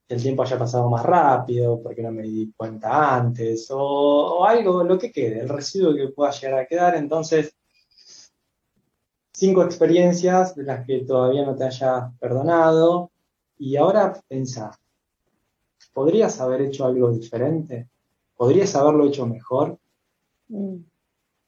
que 0.06 0.14
el 0.14 0.22
tiempo 0.22 0.44
haya 0.44 0.56
pasado 0.56 0.88
más 0.88 1.04
rápido, 1.04 1.82
porque 1.82 2.00
no 2.00 2.12
me 2.12 2.22
di 2.22 2.52
cuenta 2.56 3.16
antes, 3.16 3.68
o, 3.72 3.76
o 3.80 4.44
algo, 4.44 4.84
lo 4.84 4.96
que 4.96 5.10
quede, 5.10 5.40
el 5.40 5.48
residuo 5.48 5.96
que 5.96 6.10
pueda 6.10 6.30
llegar 6.30 6.60
a 6.60 6.66
quedar. 6.66 6.94
Entonces, 6.94 7.56
cinco 9.32 9.64
experiencias 9.64 10.54
de 10.54 10.62
las 10.62 10.86
que 10.86 11.00
todavía 11.00 11.44
no 11.44 11.56
te 11.56 11.64
hayas 11.64 12.16
perdonado, 12.20 13.10
y 13.58 13.74
ahora 13.74 14.12
pensá, 14.28 14.78
¿podrías 15.92 16.40
haber 16.40 16.60
hecho 16.60 16.86
algo 16.86 17.10
diferente? 17.10 17.88
¿Podrías 18.36 18.76
haberlo 18.76 19.08
hecho 19.08 19.26
mejor? 19.26 19.76
Mm, 20.46 20.76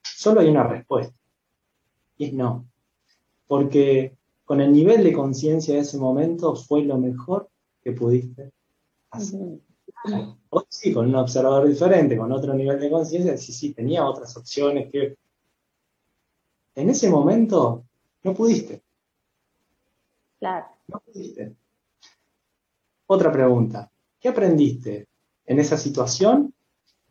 Solo 0.02 0.40
hay 0.40 0.48
una 0.48 0.64
respuesta, 0.64 1.14
y 2.16 2.24
es 2.24 2.33
no. 2.33 2.66
Porque 3.54 4.16
con 4.44 4.60
el 4.60 4.72
nivel 4.72 5.04
de 5.04 5.12
conciencia 5.12 5.76
de 5.76 5.82
ese 5.82 5.96
momento 5.96 6.56
fue 6.56 6.82
lo 6.82 6.98
mejor 6.98 7.48
que 7.84 7.92
pudiste 7.92 8.50
hacer. 9.12 9.60
Hoy 10.50 10.64
sí, 10.68 10.92
con 10.92 11.06
un 11.06 11.14
observador 11.14 11.68
diferente, 11.68 12.18
con 12.18 12.32
otro 12.32 12.52
nivel 12.52 12.80
de 12.80 12.90
conciencia, 12.90 13.38
sí, 13.38 13.52
sí, 13.52 13.72
tenía 13.72 14.04
otras 14.04 14.36
opciones 14.36 14.90
que 14.90 15.16
en 16.74 16.90
ese 16.90 17.08
momento 17.08 17.84
no 18.24 18.34
pudiste, 18.34 18.82
Claro. 20.40 20.66
no 20.88 20.98
pudiste. 20.98 21.54
Otra 23.06 23.30
pregunta, 23.30 23.88
¿qué 24.18 24.30
aprendiste 24.30 25.06
en 25.46 25.60
esa 25.60 25.76
situación 25.76 26.52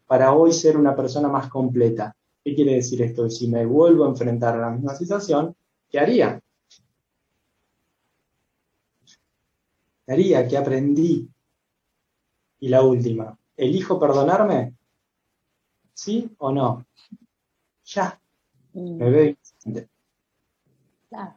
para 0.07 0.33
hoy 0.33 0.51
ser 0.51 0.75
una 0.75 0.93
persona 0.93 1.29
más 1.29 1.47
completa? 1.47 2.13
¿Qué 2.43 2.53
quiere 2.53 2.73
decir 2.73 3.01
esto? 3.01 3.29
Si 3.29 3.47
me 3.47 3.65
vuelvo 3.65 4.03
a 4.03 4.09
enfrentar 4.09 4.55
a 4.57 4.59
la 4.59 4.71
misma 4.71 4.93
situación, 4.93 5.55
¿qué 5.93 5.99
haría? 5.99 6.41
¿Qué 10.05 10.11
haría? 10.11 10.47
¿Qué 10.47 10.57
aprendí? 10.57 11.29
Y 12.59 12.67
la 12.69 12.81
última, 12.81 13.37
¿elijo 13.55 13.99
perdonarme? 13.99 14.73
¿Sí 15.93 16.29
o 16.39 16.51
no? 16.51 16.85
Ya, 17.85 18.19
Mm, 18.75 18.97
me 18.97 19.09
veo 19.11 19.35
claro. 21.09 21.35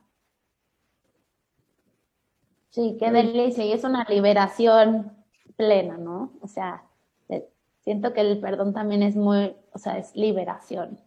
Sí, 2.70 2.96
qué 2.98 3.10
delicia. 3.10 3.62
Y 3.62 3.72
es 3.72 3.84
una 3.84 4.04
liberación 4.08 5.12
plena, 5.54 5.98
¿no? 5.98 6.32
O 6.40 6.48
sea, 6.48 6.82
eh, 7.28 7.46
siento 7.80 8.14
que 8.14 8.22
el 8.22 8.40
perdón 8.40 8.72
también 8.72 9.02
es 9.02 9.16
muy, 9.16 9.54
o 9.72 9.78
sea, 9.78 9.98
es 9.98 10.16
liberación. 10.16 10.98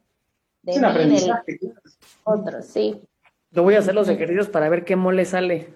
De 0.62 0.74
Es 0.74 0.78
un 0.78 0.86
aprendizaje. 0.86 1.60
otro, 2.26 2.62
sí. 2.62 3.02
Yo 3.52 3.64
voy 3.64 3.76
a 3.76 3.80
hacer 3.80 3.96
los 3.96 4.08
ejercicios 4.10 4.48
para 4.48 4.70
ver 4.70 4.86
qué 4.86 4.96
mole 4.96 5.26
sale. 5.26 5.74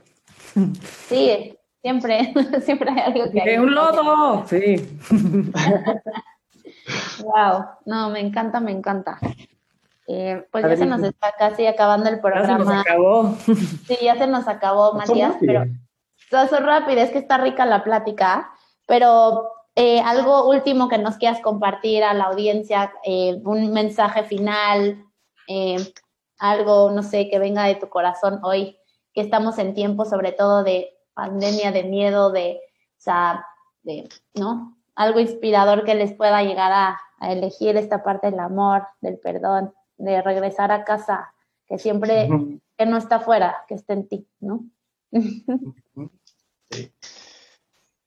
Sí, 1.07 1.57
siempre, 1.81 2.33
siempre 2.61 2.91
hay 2.91 2.99
algo 2.99 3.31
que... 3.31 3.41
¡De 3.41 3.59
un 3.59 3.73
lodo! 3.73 4.45
Sí. 4.47 4.75
Wow, 7.23 7.63
no, 7.85 8.09
me 8.09 8.19
encanta, 8.19 8.59
me 8.59 8.71
encanta. 8.71 9.17
Eh, 10.07 10.45
pues 10.51 10.63
A 10.63 10.67
ya 10.67 10.69
ver, 10.69 10.77
se 10.79 10.85
nos 10.85 11.01
está 11.01 11.31
casi 11.37 11.65
acabando 11.65 12.09
el 12.09 12.15
Ya 12.15 12.21
se 12.21 12.29
nos 12.29 12.57
programa. 12.57 12.81
acabó. 12.81 13.37
Sí, 13.87 13.97
ya 14.01 14.17
se 14.17 14.27
nos 14.27 14.47
acabó, 14.47 14.93
Matías, 14.93 15.35
pero 15.39 15.63
eso 16.29 16.59
rápido, 16.59 16.99
es 17.01 17.11
que 17.11 17.19
está 17.19 17.37
rica 17.37 17.65
la 17.65 17.83
plática, 17.83 18.51
pero 18.85 19.49
eh, 19.75 20.01
algo 20.01 20.49
último 20.49 20.89
que 20.89 20.97
nos 20.97 21.17
quieras 21.17 21.39
compartir 21.41 22.03
a 22.03 22.13
la 22.13 22.25
audiencia, 22.25 22.91
eh, 23.05 23.39
un 23.45 23.71
mensaje 23.71 24.23
final, 24.23 25.05
eh, 25.47 25.77
algo, 26.39 26.91
no 26.91 27.03
sé, 27.03 27.29
que 27.29 27.39
venga 27.39 27.65
de 27.65 27.75
tu 27.75 27.89
corazón 27.89 28.39
hoy, 28.43 28.77
que 29.13 29.21
estamos 29.21 29.57
en 29.59 29.73
tiempo 29.73 30.05
sobre 30.05 30.31
todo 30.31 30.63
de 30.63 30.89
pandemia, 31.13 31.71
de 31.71 31.83
miedo, 31.83 32.31
de, 32.31 32.59
o 32.97 33.01
sea, 33.01 33.45
de, 33.83 34.09
¿no? 34.33 34.77
algo 34.95 35.19
inspirador 35.19 35.83
que 35.83 35.95
les 35.95 36.13
pueda 36.13 36.43
llegar 36.43 36.71
a, 36.71 36.99
elegir 37.21 37.77
esta 37.77 38.03
parte 38.03 38.29
del 38.29 38.39
amor, 38.41 38.85
del 38.99 39.17
perdón, 39.17 39.73
de 39.95 40.21
regresar 40.21 40.73
a 40.73 40.83
casa, 40.83 41.33
que 41.65 41.79
siempre, 41.79 42.27
que 42.77 42.85
no 42.85 42.97
está 42.97 43.15
afuera, 43.15 43.63
que 43.65 43.75
está 43.75 43.93
en 43.93 44.09
ti, 44.09 44.27
¿no? 44.41 44.65
Sí. 46.69 46.91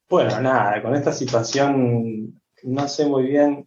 Bueno, 0.09 0.39
nada, 0.41 0.83
con 0.83 0.95
esta 0.95 1.13
situación 1.13 2.39
no 2.63 2.89
sé 2.89 3.07
muy 3.07 3.23
bien 3.23 3.67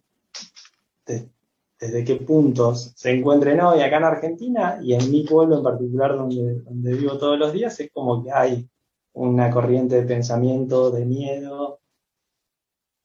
desde 1.80 2.04
qué 2.04 2.16
puntos 2.16 2.92
se 2.94 3.10
encuentren 3.10 3.58
hoy 3.62 3.80
acá 3.80 3.96
en 3.96 4.04
Argentina 4.04 4.78
y 4.82 4.92
en 4.92 5.10
mi 5.10 5.24
pueblo 5.24 5.56
en 5.56 5.62
particular 5.62 6.14
donde, 6.14 6.62
vivo 6.94 7.16
todos 7.16 7.38
los 7.38 7.54
días, 7.54 7.80
es 7.80 7.90
como 7.90 8.22
que 8.22 8.30
hay 8.30 8.68
una 9.14 9.50
corriente 9.50 9.96
de 9.96 10.02
pensamiento, 10.06 10.90
de 10.90 11.06
miedo, 11.06 11.80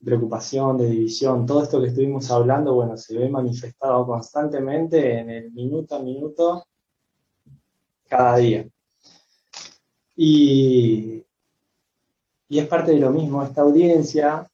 preocupación, 0.03 0.77
de 0.77 0.89
división, 0.89 1.45
todo 1.45 1.63
esto 1.63 1.81
que 1.81 1.87
estuvimos 1.87 2.29
hablando, 2.29 2.73
bueno, 2.73 2.97
se 2.97 3.17
ve 3.17 3.29
manifestado 3.29 4.05
constantemente 4.05 5.19
en 5.19 5.29
el 5.29 5.51
minuto 5.53 5.95
a 5.95 5.99
minuto, 5.99 6.67
cada 8.09 8.35
día. 8.35 8.67
Y, 10.17 11.23
y 12.49 12.59
es 12.59 12.67
parte 12.67 12.91
de 12.91 12.99
lo 12.99 13.09
mismo, 13.09 13.41
esta 13.41 13.61
audiencia, 13.61 14.47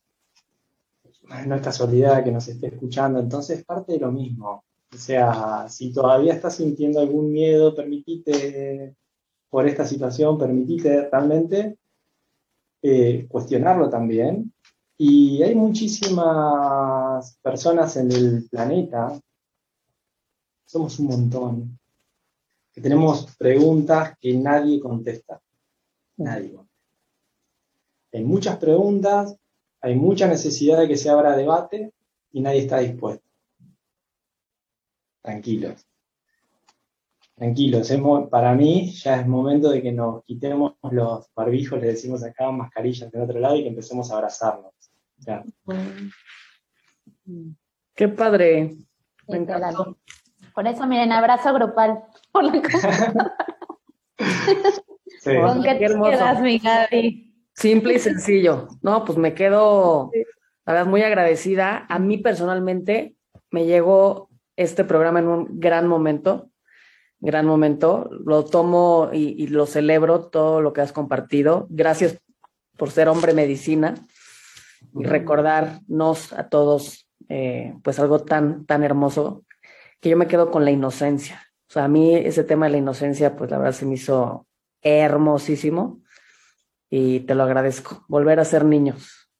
no 1.45 1.55
es 1.55 1.61
casualidad 1.61 2.23
que 2.23 2.31
nos 2.31 2.47
esté 2.47 2.67
escuchando, 2.67 3.19
entonces 3.19 3.59
es 3.59 3.65
parte 3.65 3.93
de 3.93 3.99
lo 3.99 4.11
mismo. 4.11 4.63
O 4.93 4.97
sea, 4.97 5.67
si 5.69 5.93
todavía 5.93 6.33
estás 6.33 6.55
sintiendo 6.55 6.99
algún 6.99 7.31
miedo, 7.31 7.73
permitite 7.73 8.95
por 9.49 9.67
esta 9.67 9.85
situación, 9.85 10.37
permitite 10.37 11.09
realmente 11.09 11.77
eh, 12.81 13.25
cuestionarlo 13.29 13.89
también. 13.89 14.53
Y 14.97 15.41
hay 15.41 15.55
muchísimas 15.55 17.37
personas 17.41 17.95
en 17.97 18.11
el 18.11 18.47
planeta, 18.49 19.19
somos 20.65 20.99
un 20.99 21.07
montón, 21.07 21.79
que 22.71 22.81
tenemos 22.81 23.35
preguntas 23.35 24.15
que 24.19 24.33
nadie 24.33 24.79
contesta. 24.79 25.41
Nadie 26.17 26.55
Hay 28.13 28.23
muchas 28.23 28.57
preguntas, 28.57 29.35
hay 29.81 29.95
mucha 29.95 30.27
necesidad 30.27 30.79
de 30.79 30.87
que 30.87 30.97
se 30.97 31.09
abra 31.09 31.35
debate 31.35 31.93
y 32.31 32.41
nadie 32.41 32.59
está 32.59 32.79
dispuesto. 32.79 33.25
Tranquilos 35.21 35.85
tranquilos, 37.41 37.91
para 38.29 38.53
mí 38.53 38.91
ya 38.91 39.19
es 39.19 39.25
momento 39.25 39.71
de 39.71 39.81
que 39.81 39.91
nos 39.91 40.23
quitemos 40.25 40.73
los 40.91 41.27
barbijos, 41.33 41.81
le 41.81 41.87
decimos 41.87 42.23
acá 42.23 42.51
mascarillas 42.51 43.11
del 43.11 43.23
otro 43.23 43.39
lado 43.39 43.55
y 43.55 43.63
que 43.63 43.69
empecemos 43.69 44.11
a 44.11 44.17
abrazarnos. 44.17 44.71
Qué 47.95 48.07
padre. 48.09 48.75
Por 50.53 50.67
eso, 50.67 50.85
miren, 50.85 51.11
abrazo 51.11 51.51
grupal. 51.55 52.03
sí. 55.19 55.35
¿Con 55.35 55.63
qué 55.63 55.73
te 55.73 55.87
quedas, 55.87 56.41
mi 56.41 56.59
Gaby? 56.59 57.30
Simple 57.53 57.95
y 57.95 57.99
sencillo. 57.99 58.67
No, 58.81 59.05
pues 59.05 59.17
me 59.17 59.33
quedo, 59.33 60.11
la 60.65 60.73
verdad, 60.73 60.89
muy 60.89 61.01
agradecida. 61.01 61.85
A 61.89 61.99
mí 61.99 62.17
personalmente 62.17 63.15
me 63.49 63.65
llegó 63.65 64.29
este 64.55 64.83
programa 64.83 65.19
en 65.19 65.27
un 65.27 65.59
gran 65.59 65.87
momento 65.87 66.51
gran 67.21 67.45
momento. 67.45 68.09
Lo 68.25 68.43
tomo 68.43 69.09
y, 69.13 69.47
lo 69.47 69.65
celebro 69.65 70.27
todo 70.27 70.61
lo 70.61 70.73
que 70.73 70.81
has 70.81 70.91
compartido. 70.91 71.67
Gracias 71.69 72.19
por 72.77 72.91
ser 72.91 73.07
hombre 73.07 73.33
medicina 73.33 73.95
y 74.95 75.03
recordarnos 75.03 76.33
a 76.33 76.49
todos 76.49 77.07
eh, 77.29 77.75
pues 77.83 77.99
algo 77.99 78.23
tan, 78.23 78.65
tan 78.65 78.83
hermoso 78.83 79.45
que 80.01 80.09
yo 80.09 80.17
me 80.17 80.27
quedo 80.27 80.49
con 80.51 80.65
la 80.65 80.71
inocencia. 80.71 81.47
O 81.69 81.73
sea, 81.73 81.85
a 81.85 81.87
mí 81.87 82.15
ese 82.15 82.43
tema 82.43 82.65
de 82.65 82.73
la 82.73 82.77
inocencia, 82.79 83.35
pues 83.35 83.51
la 83.51 83.59
verdad 83.59 83.73
se 83.73 83.85
me 83.85 83.93
hizo 83.93 84.47
hermosísimo 84.81 86.00
y 86.91 87.21
te 87.21 87.33
lo 87.33 87.43
agradezco. 87.43 88.05
Volver 88.07 88.39
a 88.39 88.45
ser 88.45 88.65
niños, 88.65 89.31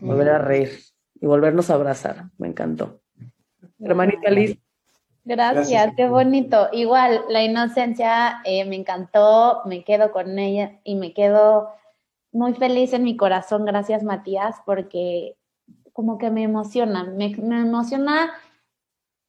volver 0.00 0.30
a 0.30 0.38
reír 0.38 0.70
y 1.20 1.26
volvernos 1.26 1.70
a 1.70 1.74
abrazar. 1.74 2.24
Me 2.38 2.48
encantó. 2.48 3.00
Hermanita 3.78 4.30
Liz, 4.30 4.58
Gracias, 5.28 5.92
qué 5.94 6.08
bonito. 6.08 6.70
Igual, 6.72 7.22
la 7.28 7.44
inocencia 7.44 8.40
eh, 8.44 8.64
me 8.64 8.76
encantó, 8.76 9.60
me 9.66 9.84
quedo 9.84 10.10
con 10.10 10.38
ella 10.38 10.80
y 10.84 10.94
me 10.94 11.12
quedo 11.12 11.68
muy 12.32 12.54
feliz 12.54 12.94
en 12.94 13.04
mi 13.04 13.14
corazón. 13.14 13.66
Gracias, 13.66 14.02
Matías, 14.02 14.56
porque 14.64 15.36
como 15.92 16.16
que 16.16 16.30
me 16.30 16.44
emociona, 16.44 17.04
me, 17.04 17.36
me 17.36 17.60
emociona 17.60 18.30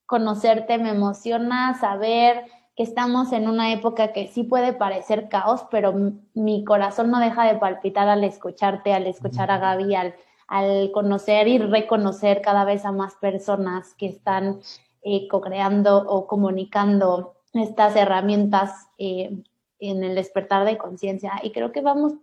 conocerte, 0.06 0.78
me 0.78 0.92
emociona 0.92 1.78
saber 1.78 2.46
que 2.80 2.84
estamos 2.84 3.34
en 3.34 3.50
una 3.50 3.74
época 3.74 4.14
que 4.14 4.30
sí 4.30 4.44
puede 4.44 4.72
parecer 4.72 5.28
caos, 5.28 5.66
pero 5.70 5.94
mi 6.34 6.64
corazón 6.64 7.12
no 7.12 7.20
deja 7.20 7.44
de 7.44 7.60
palpitar 7.60 8.08
al 8.08 8.24
escucharte, 8.24 8.94
al 8.94 9.06
escuchar 9.06 9.52
a 9.52 9.58
Gaby, 9.58 9.96
al, 9.96 10.16
al 10.48 10.90
conocer 10.94 11.50
y 11.50 11.58
reconocer 11.58 12.42
cada 12.42 12.64
vez 12.64 12.86
a 12.86 12.94
más 12.94 13.16
personas 13.16 13.96
que 13.96 14.06
están 14.06 14.62
eh, 15.02 15.28
co-creando 15.28 15.98
o 16.08 16.26
comunicando 16.26 17.34
estas 17.52 17.98
herramientas 17.98 18.88
eh, 18.98 19.44
en 19.80 20.04
el 20.06 20.16
despertar 20.16 20.64
de 20.64 20.78
conciencia. 20.78 21.34
Y 21.44 21.52
creo 21.52 21.74
que 21.74 21.82
vamos 21.82 22.14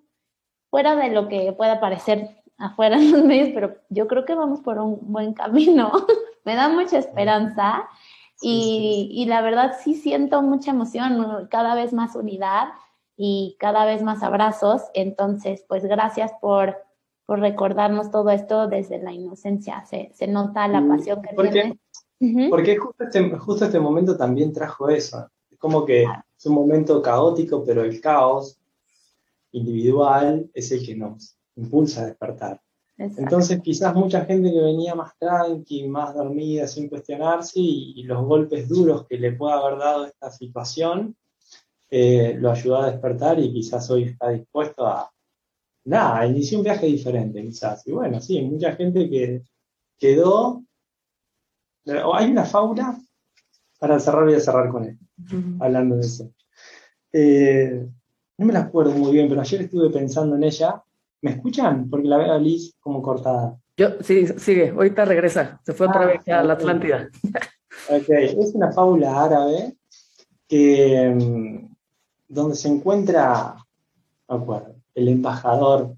fuera 0.70 0.96
de 0.96 1.10
lo 1.10 1.28
que 1.28 1.52
pueda 1.52 1.80
parecer 1.80 2.30
afuera 2.56 2.96
en 2.96 3.12
los 3.12 3.24
medios, 3.24 3.50
pero 3.52 3.76
yo 3.90 4.08
creo 4.08 4.24
que 4.24 4.34
vamos 4.34 4.60
por 4.60 4.78
un 4.78 5.00
buen 5.02 5.34
camino. 5.34 5.92
Me 6.46 6.54
da 6.54 6.70
mucha 6.70 6.96
esperanza 6.96 7.90
y, 8.40 9.08
y, 9.12 9.24
la 9.26 9.40
verdad 9.40 9.76
sí 9.82 9.94
siento 9.94 10.42
mucha 10.42 10.72
emoción, 10.72 11.48
cada 11.50 11.74
vez 11.74 11.92
más 11.92 12.14
unidad 12.16 12.68
y 13.16 13.56
cada 13.58 13.84
vez 13.86 14.02
más 14.02 14.22
abrazos. 14.22 14.82
Entonces, 14.94 15.64
pues 15.66 15.84
gracias 15.84 16.32
por, 16.40 16.76
por 17.24 17.40
recordarnos 17.40 18.10
todo 18.10 18.30
esto 18.30 18.68
desde 18.68 19.02
la 19.02 19.12
inocencia. 19.12 19.84
Se, 19.86 20.10
se 20.14 20.26
nota 20.26 20.68
la 20.68 20.86
pasión 20.86 21.22
que 21.22 21.34
tienes. 21.50 21.78
Porque 22.50 22.76
justo 22.76 23.04
este, 23.04 23.30
justo 23.36 23.64
este 23.64 23.80
momento 23.80 24.16
también 24.16 24.52
trajo 24.52 24.88
eso. 24.88 25.28
Es 25.50 25.58
como 25.58 25.84
que 25.84 26.04
es 26.04 26.46
un 26.46 26.54
momento 26.54 27.02
caótico, 27.02 27.64
pero 27.64 27.82
el 27.82 28.00
caos 28.00 28.58
individual 29.52 30.50
es 30.54 30.72
el 30.72 30.84
que 30.84 30.94
nos 30.94 31.36
impulsa 31.56 32.02
a 32.02 32.06
despertar. 32.06 32.60
Entonces 32.98 33.60
quizás 33.62 33.94
mucha 33.94 34.24
gente 34.24 34.50
que 34.50 34.60
venía 34.60 34.94
más 34.94 35.16
tranqui, 35.18 35.86
más 35.86 36.14
dormida, 36.14 36.66
sin 36.66 36.88
cuestionarse, 36.88 37.60
y, 37.60 38.02
los 38.04 38.24
golpes 38.24 38.68
duros 38.68 39.06
que 39.06 39.18
le 39.18 39.32
pueda 39.32 39.56
haber 39.56 39.78
dado 39.78 40.06
esta 40.06 40.30
situación, 40.30 41.14
eh, 41.90 42.36
lo 42.38 42.50
ayudó 42.50 42.78
a 42.78 42.90
despertar 42.90 43.38
y 43.38 43.52
quizás 43.52 43.90
hoy 43.90 44.04
está 44.04 44.30
dispuesto 44.30 44.86
a, 44.86 45.10
nada, 45.84 46.26
iniciar 46.26 46.58
un 46.58 46.64
viaje 46.64 46.86
diferente 46.86 47.42
quizás. 47.42 47.86
Y 47.86 47.92
bueno, 47.92 48.20
sí, 48.20 48.40
mucha 48.42 48.74
gente 48.74 49.08
que 49.10 49.42
quedó 49.98 50.62
hay 52.14 52.30
una 52.30 52.44
fábula, 52.44 52.98
para 53.78 54.00
cerrar 54.00 54.24
voy 54.24 54.34
a 54.34 54.40
cerrar 54.40 54.70
con 54.70 54.84
él, 54.84 54.98
hablando 55.60 55.96
de 55.96 56.00
eso. 56.00 56.32
Eh, 57.12 57.86
no 58.38 58.46
me 58.46 58.52
la 58.52 58.60
acuerdo 58.60 58.92
muy 58.92 59.12
bien, 59.12 59.28
pero 59.28 59.40
ayer 59.40 59.62
estuve 59.62 59.90
pensando 59.90 60.36
en 60.36 60.44
ella. 60.44 60.82
¿Me 61.22 61.32
escuchan? 61.32 61.88
Porque 61.88 62.08
la 62.08 62.18
veo 62.18 62.32
a 62.32 62.38
Liz 62.38 62.74
como 62.80 63.02
cortada. 63.02 63.56
Yo, 63.76 63.88
sí, 64.00 64.26
sigue, 64.38 64.70
ahorita 64.70 65.04
regresa, 65.04 65.60
se 65.64 65.74
fue 65.74 65.86
otra 65.86 66.02
ah, 66.02 66.06
vez 66.06 66.28
a 66.28 66.42
la 66.42 66.54
Atlántida. 66.54 67.08
Ok, 67.90 68.08
es 68.08 68.54
una 68.54 68.72
fábula 68.72 69.22
árabe 69.22 69.76
que, 70.48 71.14
mm, 71.14 71.74
donde 72.28 72.56
se 72.56 72.68
encuentra, 72.68 73.56
acuerdo, 74.26 74.76
el 74.94 75.08
embajador 75.08 75.94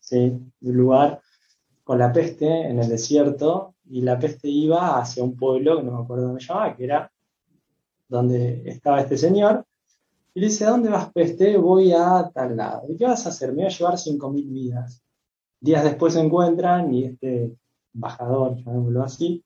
¿sí? 0.00 0.40
del 0.60 0.76
lugar 0.76 1.20
con 1.84 1.98
la 1.98 2.12
peste 2.12 2.48
en 2.48 2.80
el 2.80 2.88
desierto 2.88 3.74
y 3.88 4.00
la 4.00 4.18
peste 4.18 4.48
iba 4.48 4.98
hacia 4.98 5.22
un 5.22 5.36
pueblo, 5.36 5.76
que 5.76 5.82
no 5.84 5.92
me 5.92 6.02
acuerdo 6.02 6.38
se 6.38 6.46
llamaba, 6.46 6.74
que 6.74 6.84
era 6.84 7.12
donde 8.08 8.62
estaba 8.66 9.00
este 9.00 9.16
señor, 9.16 9.64
y 10.34 10.40
le 10.40 10.46
dice, 10.46 10.64
¿a 10.64 10.70
dónde 10.70 10.90
vas, 10.90 11.12
peste? 11.12 11.56
Voy 11.56 11.92
a 11.92 12.30
tal 12.34 12.56
lado. 12.56 12.82
¿Y 12.88 12.96
qué 12.96 13.04
vas 13.04 13.24
a 13.26 13.28
hacer? 13.28 13.50
Me 13.50 13.62
voy 13.62 13.66
a 13.66 13.68
llevar 13.68 13.94
5.000 13.94 14.52
vidas. 14.52 15.02
Días 15.60 15.84
después 15.84 16.14
se 16.14 16.20
encuentran 16.20 16.92
y 16.92 17.04
este 17.04 17.56
embajador, 17.94 18.56
llamémoslo 18.56 19.02
así, 19.02 19.44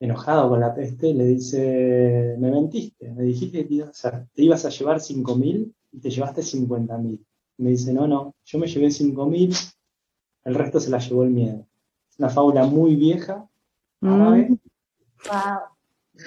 enojado 0.00 0.48
con 0.48 0.60
la 0.60 0.74
peste, 0.74 1.12
le 1.14 1.26
dice, 1.26 2.36
me 2.38 2.50
mentiste, 2.50 3.12
me 3.12 3.22
dijiste 3.22 3.58
que 3.58 3.64
te 3.64 3.74
ibas 3.74 4.04
a, 4.06 4.26
te 4.32 4.42
ibas 4.42 4.64
a 4.64 4.70
llevar 4.70 4.98
5.000 4.98 5.72
y 5.92 6.00
te 6.00 6.10
llevaste 6.10 6.40
50.000. 6.40 7.24
Me 7.58 7.70
dice, 7.70 7.92
no, 7.92 8.08
no, 8.08 8.34
yo 8.44 8.58
me 8.58 8.66
llevé 8.66 8.88
5.000, 8.88 9.74
el 10.44 10.54
resto 10.54 10.80
se 10.80 10.90
la 10.90 10.98
llevó 10.98 11.22
el 11.22 11.30
miedo 11.30 11.66
una 12.18 12.28
fábula 12.28 12.64
muy 12.66 12.96
vieja. 12.96 13.48
Wow. 14.00 14.58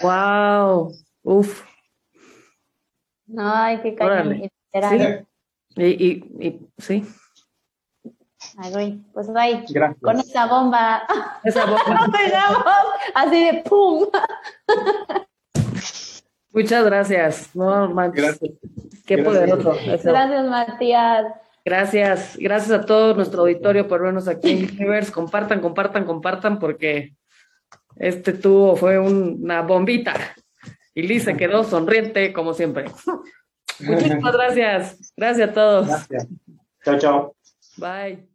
Wow. 0.01 0.93
Uf. 1.23 1.63
No, 3.27 3.53
hay 3.53 3.81
que 3.81 3.93
cañón. 3.95 4.41
Sí. 4.73 5.25
Y, 5.75 5.85
y, 5.85 6.47
y, 6.47 6.59
sí. 6.77 7.05
Ay, 8.57 8.71
güey, 8.71 8.97
pues 9.13 9.27
bye. 9.31 9.65
Gracias. 9.69 10.01
Con 10.01 10.19
esa 10.19 10.45
bomba. 10.47 11.03
Esa 11.43 11.65
bomba. 11.65 12.07
Así 13.13 13.43
de 13.45 13.63
pum. 13.63 14.07
Muchas 16.51 16.85
gracias. 16.85 17.55
No, 17.55 17.93
Gracias. 18.11 18.39
Qué 19.05 19.15
Gracias. 19.17 19.25
poderoso. 19.25 19.73
eso. 19.73 20.09
Gracias, 20.09 20.45
Matías. 20.47 21.25
Gracias, 21.63 22.37
gracias 22.37 22.71
a 22.79 22.85
todo 22.85 23.13
nuestro 23.13 23.41
auditorio 23.41 23.87
por 23.87 24.01
vernos 24.01 24.27
aquí 24.27 24.51
en 24.51 24.69
Universe. 24.75 25.11
Compartan, 25.11 25.59
compartan, 25.59 26.05
compartan, 26.05 26.59
porque 26.59 27.13
este 27.97 28.33
tubo 28.33 28.75
fue 28.77 28.97
un- 28.97 29.39
una 29.43 29.61
bombita. 29.63 30.13
Y 30.97 31.03
Liz 31.03 31.25
se 31.25 31.37
quedó 31.37 31.63
sonriente, 31.63 32.33
como 32.33 32.55
siempre. 32.55 32.85
Muchísimas 33.81 34.33
gracias. 34.33 35.13
Gracias 35.15 35.49
a 35.49 35.53
todos. 35.53 35.87
Gracias. 35.87 36.27
Chao, 36.83 36.97
chao. 36.97 37.35
Bye. 37.77 38.27